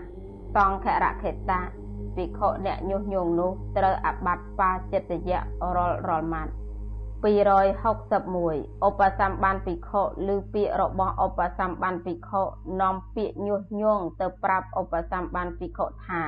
[0.56, 1.62] សង្ឃរខេតៈ
[2.16, 5.40] ឈភិក្ខុអ្នកញុះញង់នោះត្រូវអាបត្តិបាចិត្តយៈ
[5.76, 6.54] រាល់រាល់ម៉ាត់
[7.24, 10.02] 261ឧបសម្បានភិក្ខុ
[10.34, 12.42] ឬពាក្យរបស់ឧបសម្បានភិក្ខុ
[12.82, 16.22] នាំពាក្យញុះញង់ទៅប្រាប់ឧបសម្បានភិក្ខុថា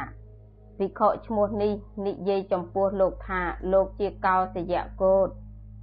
[0.78, 1.74] ភិក្ខុឈ្មោះនេះ
[2.08, 3.42] និយាយចំពោះលោកថា
[3.74, 5.30] លោកជាកោសយៈកោត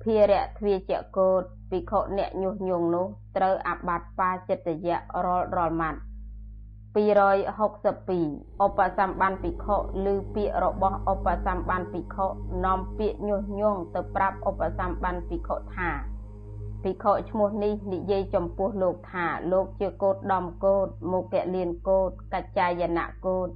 [0.02, 6.00] ភារៈទ្វាចកោតភិក្ខុអ្នកញុះញង់នោះត្រូវអាបត្តិបាចិត្តយៈរាល់រាល់ម៉ាត់
[6.94, 9.76] 262ឧបសម្បានភិក្ខុ
[10.12, 12.26] ឬពាក្យរបស់ឧបសម្បានភិក្ខុ
[12.64, 15.90] នាំពាក្យញុះញង់ទៅប្រាប់ឧបសម្បានភិក្ខុថា
[16.82, 23.48] ភិក្ខុឈ្មោះនេះនិយាយចំពោះលោកថាលោកជាកោតដំកោតមុខលៀនកោតកច្ចាយណៈកោត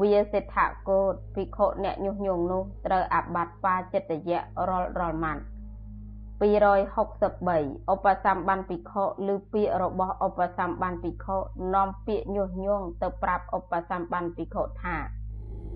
[0.00, 5.42] វាសិដ្ឋកោតភិក្ខុអ្នកញុះញង់នោះត្រូវអាបត្តិបាចិត្តយៈរាល់រាល់ម៉ាត់
[6.40, 9.04] 263ឧបសម្បានភិក្ខុ
[9.34, 11.36] ឬពាក្យរបស់ឧបសម្បានភិក្ខុ
[11.74, 14.96] នាំពាក្យញុះញង់ទៅប្រាប់ឧបសម្បានភិក្ខុថា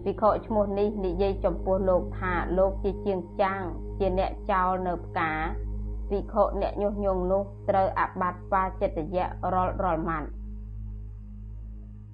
[0.04, 3.62] ភិក្ខុឈ្មោះនេះនិយាយចំពោះលោកថាលោកជាជាងចាង
[3.98, 5.32] ជាអ្នកចោលនៅផ្កា
[6.10, 10.28] ភិក្ខុអ្នកញុះញង់នោះត្រូវអាបត្តិបាចិត្តយៈរាល់រាល់ម៉ាត់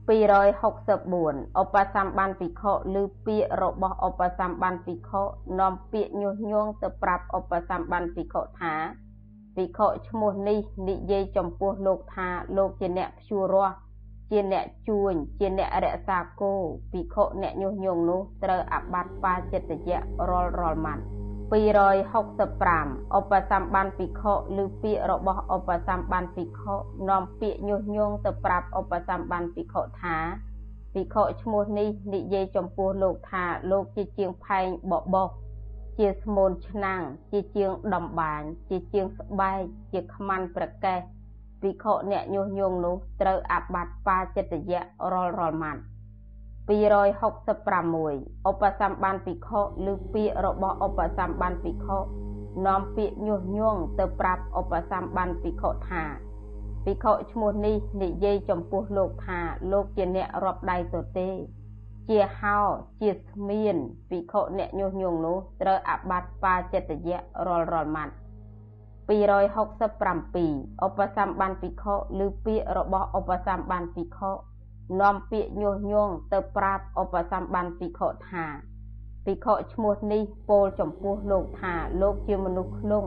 [0.09, 5.23] 264ឧបសម្បានភិក្ខុឬពាក្យរបស់ឧបសម្បានភិក្ខុ
[5.61, 8.75] នាំពាក្យញុះញង់ទៅប្រាប់ឧបសម្បានភិក្ខុថា
[9.57, 13.75] ភិក្ខុឈ្មោះនេះនិយាយចំពោះលោកថាលោកជាអ្នកព្យួររស់
[14.31, 16.53] ជាអ្នកជួញជាអ្នករក្សាគោ
[16.93, 19.99] ភិក្ខុអ្នកញុះញង់នោះត្រូវអាបត្តិបាចិត្តយៈ
[20.29, 21.05] រាល់រាល់ម៉ាត់
[21.53, 24.33] 265ឧបសម្បានភិក្ខុ
[24.63, 26.75] ឬពាក្យរបស់ឧបសម្បានភិក្ខុ
[27.09, 30.17] នាំពាក្យញុះញង់ទៅប្រាប់ឧបសម្បានភិក្ខុថា
[30.95, 35.29] ភិក្ខុឈ្មោះនេះនិយាយចំពោះលោកថាលោកជាជាងផែងបបោះ
[35.99, 37.01] ជាស្មូនឆ្នាំង
[37.33, 39.61] ជាជាងដំបាញជាជាងស្បែក
[39.93, 40.99] ជាខ្មាន់ប្រកេះ
[41.63, 44.81] ភិក្ខុអ្នកញុះញង់នោះត្រូវអាបត្តិបាចិត្តយៈ
[45.13, 45.83] រាល់រាល់ម៉ាត់
[46.69, 49.61] 266ឧបសម្បានភិក្ខុ
[49.93, 51.99] ឬពាក្យរបស់ឧបសម្បានភិក្ខុ
[52.67, 56.03] នាំពាក្យញុះញង់ទៅប្រាប់ឧបសម្បានភិក្ខុថា
[56.85, 59.41] ភិក្ខុឈ្មោះនេះនិយាយចំពោះលោកថា
[59.73, 61.29] លោកជាអ្នករាប់ដៃទទេ
[62.09, 62.59] ជាហោ
[63.01, 63.77] ជាស្មៀន
[64.11, 68.15] ភិក្ខុអ្នកញុះញង់នោះត្រូវអាបត្តិបាចិត្តយៈរាល់រាល់ម៉ាត់
[69.09, 71.95] 267ឧបសម្បានភិក្ខុ
[72.25, 74.31] ឬពាក្យរបស់ឧបសម្បានភិក្ខុ
[75.01, 78.47] នាំពាក្យញុះញង់ទៅប្រាប់ឧបសម្បានភិក្ខុថា
[79.25, 83.05] ភិក្ខុឈ្មោះនេះពោលចំពោះលោកថាលោកជាមនុស្សក្នុង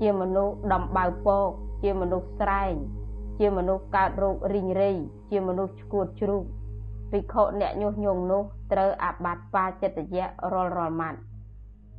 [0.00, 1.50] ជាមនុស្សដំបៅពក
[1.82, 2.74] ជាមនុស្សស្រែង
[3.38, 4.90] ជាមនុស្សកើតរោគរីងរៃ
[5.30, 6.44] ជាមនុស្សឈួតជ្រូក
[7.10, 8.42] ភិក្ខុអ្នកញុះញង់នោះ
[8.72, 11.20] ត្រូវអាបត្តិបាចិត្តយៈរាល់រាល់ម៉ាត់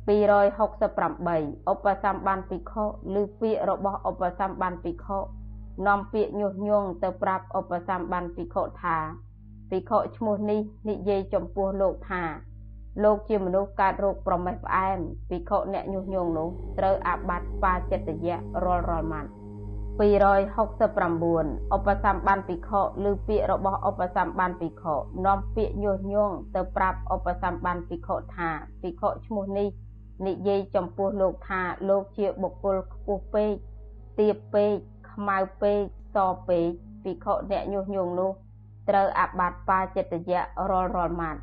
[0.08, 2.84] 268ឧបសម្បានភិក្ខុ
[3.20, 5.18] ឬពាក្យរបស់ឧបសម្បានភិក្ខុ
[5.86, 8.96] នាំពាក្យញុះញង់ទៅប្រាប់ឧបសម្បានភិក្ខុថា
[9.70, 12.22] ភិក្ខុឈ្មោះនេះនិយាយចំពោះលោកថា
[13.04, 14.98] លោកជាមនុស្សកើតរោគប្រមេះផ្អែម
[15.28, 16.48] ភិក្ខុអ្នកញុះញង់នោះ
[16.78, 19.30] ត្រូវអាបត្តិបាចិត្តយៈរាល់រាល់ម៉ាត់
[20.00, 24.94] 269ឧបសម្បានភិក្ខុឬពាក្យរបស់ឧបសម្បានភិក្ខុ
[25.26, 28.48] នាំពាក្យញុះញង់ទៅប្រាប់ឧបសម្បានភិក្ខុថា
[28.82, 29.68] ភិក្ខុឈ្មោះនេះ
[30.26, 33.52] និយាយចំពោះលោកថាលោកជាបុគ្គលខ្ពស់ពេក
[34.18, 34.74] ទាបពេក
[35.12, 35.80] ខ្មៅពេក
[36.14, 36.16] ស
[36.48, 36.68] ពេក
[37.02, 38.30] ភិក្ខុអ្នកញុះញង់នោះ
[38.88, 40.40] ត្រូវអាបត្តិបាចិត្តយៈ
[40.70, 41.40] រាល់រាល់ម៉ាត់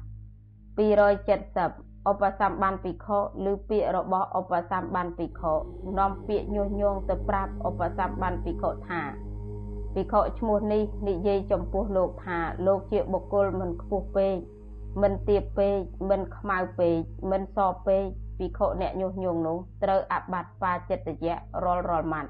[0.77, 3.17] 270ឧបសម្បានភិក្ខុ
[3.51, 5.53] ឬពាក្យរបស់ឧបសម្បានភិក្ខុ
[5.99, 9.01] នាំពាក្យញុះញង់ទៅប្រាប់ឧបសម្បានភិក្ខុថា
[9.93, 14.35] ភិក្ខុឈ្មោះនេះនិយាយចំពោះលោកថាលោកជាបុគ្គលមិនខ្ពស់ពេក
[15.01, 15.77] មិនទាបពេក
[16.09, 16.97] មិនខ្មៅពេក
[17.31, 17.57] មិនស
[17.87, 18.03] ពេក
[18.37, 22.29] ភិក្ខុអ្នកញុះញង់នោះត្រូវអាបត្តិបាចិត្តយៈរាល់រាល់ម៉ាត់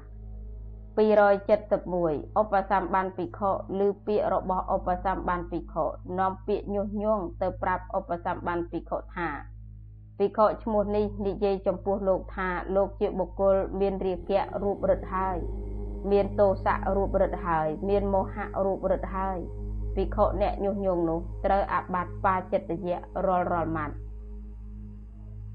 [1.00, 3.50] 271ឧបសម្បានភិក្ខុ
[3.86, 5.84] ឬពាក្យរបស់ឧបសម្បានភិក្ខុ
[6.18, 9.28] នាំពាក្យញុះញង់ទៅប្រាប់ឧបសម្បានភិក្ខុថា
[10.18, 15.38] ភិក្ខុឈ្មោះនេះនិយាយចំពោះលោកថាលោកជាបុគ្គលមានរាគៈរូបរិទ្ធហើយ
[16.10, 19.38] មានទោសៈរូបរិទ្ធហើយ មានមោហៈរូបរិទ្ធហើយ
[19.94, 23.94] ភិក្ខុអ្នកញុះញង់នោះត្រូវអាបត្តិបាចិត្តយៈរាល់រាល់ម៉ាត់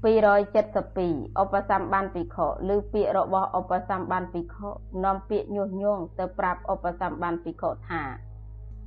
[0.06, 4.68] 272ឧបសម្បានភិក្ខុឬពាក្យរបស់ឧបសម្បានភិក្ខុ
[5.04, 8.02] នាំពាក្យញុះញង់ទៅប្រាប់ឧបសម្បានភិក្ខុថា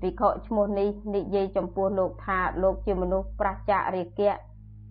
[0.01, 4.31] ភិក្ខុឈ្មោះនេះនិយាយចំពោះលោកថាលោកជាមនុស្សប្រះចាករាគៈ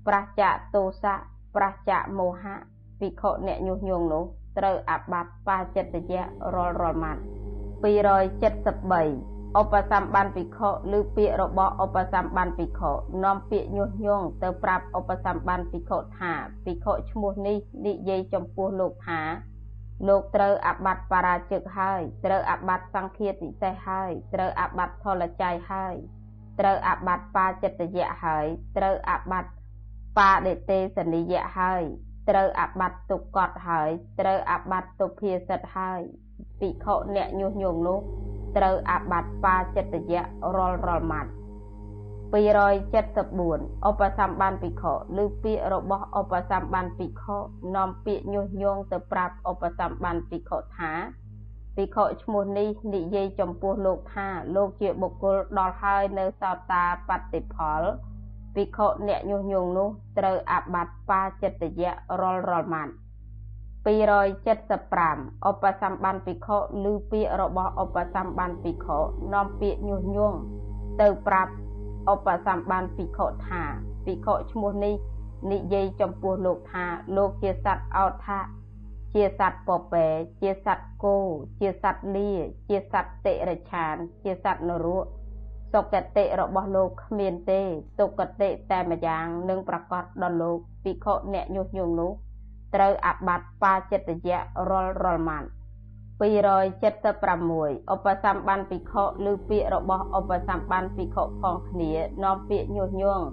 [0.07, 1.15] ប្រះចាកទោសៈ
[1.57, 2.57] ប្រះចាកមោហៈ
[3.01, 4.25] ភិក្ខុអ្នកញុះញង់នោះ
[4.59, 6.23] ត្រូវអាបត្តិបាចិត្តយៈ
[6.55, 7.23] រាល់រាល់ម៉ាត់
[7.89, 10.69] 273 ឧបសម្បានភិក្ខុ
[10.99, 12.93] ឬពាក្យរបស់ឧបសម្បានភិក្ខុ
[13.25, 16.33] នាំពាក្យញុះញង់ទៅប្រាប់ឧបសម្បានភិក្ខុថា
[16.65, 19.21] ភិក្ខុឈ្មោះនេះនិយាយចំពោះលោកថា
[20.09, 25.95] លោកត្រូវអាបត្តិបរាជិកហើយត្រូវអាបត្តិសង្ឃាពិសេសហើយត្រូវអាបត្តិថលច័យហើយ
[26.61, 28.47] ត្រូវអាបត្តិបាចិត្តយៈហើយ
[28.77, 29.53] ត្រូវអាបត្តិ
[30.19, 31.83] បាដេទេសនិយៈហើយ
[32.29, 33.91] ត្រូវអាបត្តិទុក្កតហើយ
[34.21, 36.01] ត្រូវអាបត្តិទុភាសិតហើយ
[36.61, 38.01] ភិក្ខុអ្នកញុះញង់នោះ
[38.59, 40.23] ត្រូវអាបត្តិបាចិត្តយៈ
[40.57, 41.31] រាល់រាល់ម៉ាត់
[42.33, 44.93] 274ឧបសម្បានភិក្ខុ
[45.23, 47.37] ឬពាក្យរបស់ឧបសម្បានភិក្ខុ
[47.77, 50.93] នាំពាក្យញុះញង់ទៅប្រាប់ឧបសម្បានភិក្ខុថា
[51.77, 57.83] ភិក្ខុឈ្មោះនេះនិយាយចំពោះលោកថាលោកជាបុគ្គលដល់ហើយនៅសោតាបតិផល
[58.55, 59.89] ភិក្ខុអ្នកញុះញង់នោះ
[60.19, 62.93] ត្រូវអាបត្តិបាចិត្តយៈរាល់រាល់ម៉ាត់
[63.89, 66.57] 275ឧបសម្បានភិក្ខុ
[66.91, 68.99] ឬពាក្យរបស់ឧបសម្បានភិក្ខុ
[69.35, 70.39] នាំពាក្យញុះញង់
[71.01, 71.53] ទៅប្រាប់
[72.13, 73.63] ឧបសម្បានភិក្ខុថា
[74.05, 74.95] ភិក្ខុឈ្មោះនេះ
[75.53, 76.87] និយាយចំពោះលោកថា
[77.17, 78.41] លោកជាសត្វអោថា
[79.15, 80.07] ជាសត្វពពែ
[80.41, 81.17] ជាសត្វគោ
[81.61, 82.33] ជាសត្វលា
[82.69, 85.07] ជាសត្វតិរឆាន ជាសត្វនរក
[85.73, 87.61] សុគតិរបស់លោកគ្មានទេ
[88.01, 92.13] ទុគតិតែម្យ៉ាងនឹងប្រកាសដល់លោកភិក្ខុអ្នកញុះញង់នោះ
[92.75, 94.39] ត្រូវអាបត្តិបាចិត្តយៈ
[94.71, 95.49] រាល់រាល់ម៉ាត់
[96.19, 101.93] 276ឧបសម្បានភិក្ខុឬពាក្យរបស់ឧបសម្បានភិក្ខុផងគ្នា
[102.25, 103.27] នាំពាក្យញុះញង់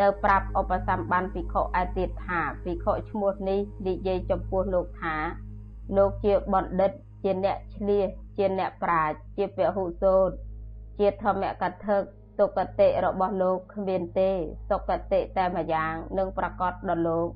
[0.00, 5.16] ទៅប្រាប់ឧបសម្បានភិក្ខុឯទៀតថាភិក្ខុឈ្មោះនេះនិយាយចំពោះលោកថា
[5.96, 6.90] លោកជាបណ្ឌិត
[7.22, 10.34] ជាអ្នកឆ្លៀសជាអ្នកប្រាជ្ញជាពហុសូត្រ
[10.98, 11.96] ជាធម្មកថា
[12.38, 14.30] ទុគតិរបស់លោកគ្មានទេ
[14.68, 17.28] សុគតិតែម្យ៉ាងនឹងប្រកាសដល់លោក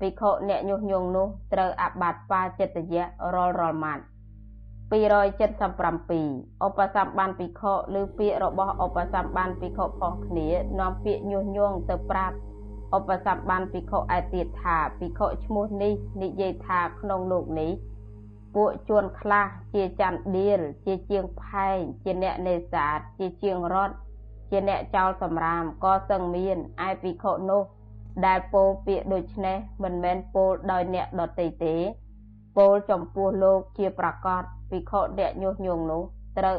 [0.00, 4.04] ភិក្ខុអ្នកញុះញង់នោះត្រូវអាបត្តិបាចិត្តយៈរាល់រាល់ម៉ាត់
[4.92, 10.48] 277ឧបសម្បានភិក្ខុឬពាក្យរបស់ឧបសម្បានភិក្ខុផងគ្នា
[10.80, 12.36] នាំពាក្យញុះញង់ទៅប្រាប់
[12.96, 17.72] ឧបសម្បានភិក្ខុឯទៀតថាភិក្ខុឈ្មោះនេះនិយាយថាក្នុងលោកនេះ
[18.54, 23.94] ពួកជួនខ្លះជាចន្ទដៀលជាជាងផែងជាអ្នកនេសាទជាជាងរត់
[24.50, 27.62] ជាអ្នកចោលសម្រាមក៏សឹងមានឯភិក្ខុនោះ
[28.26, 31.74] ដែលពោលពាក្យដូចនេះមិនមែនពោលដោយអ្នកដតីទេ
[32.56, 36.02] ពោលចំពោះលោកជាប្រកាសភិក្ខុអ្នកញុះញង់នោះ
[36.38, 36.56] ត្រូវ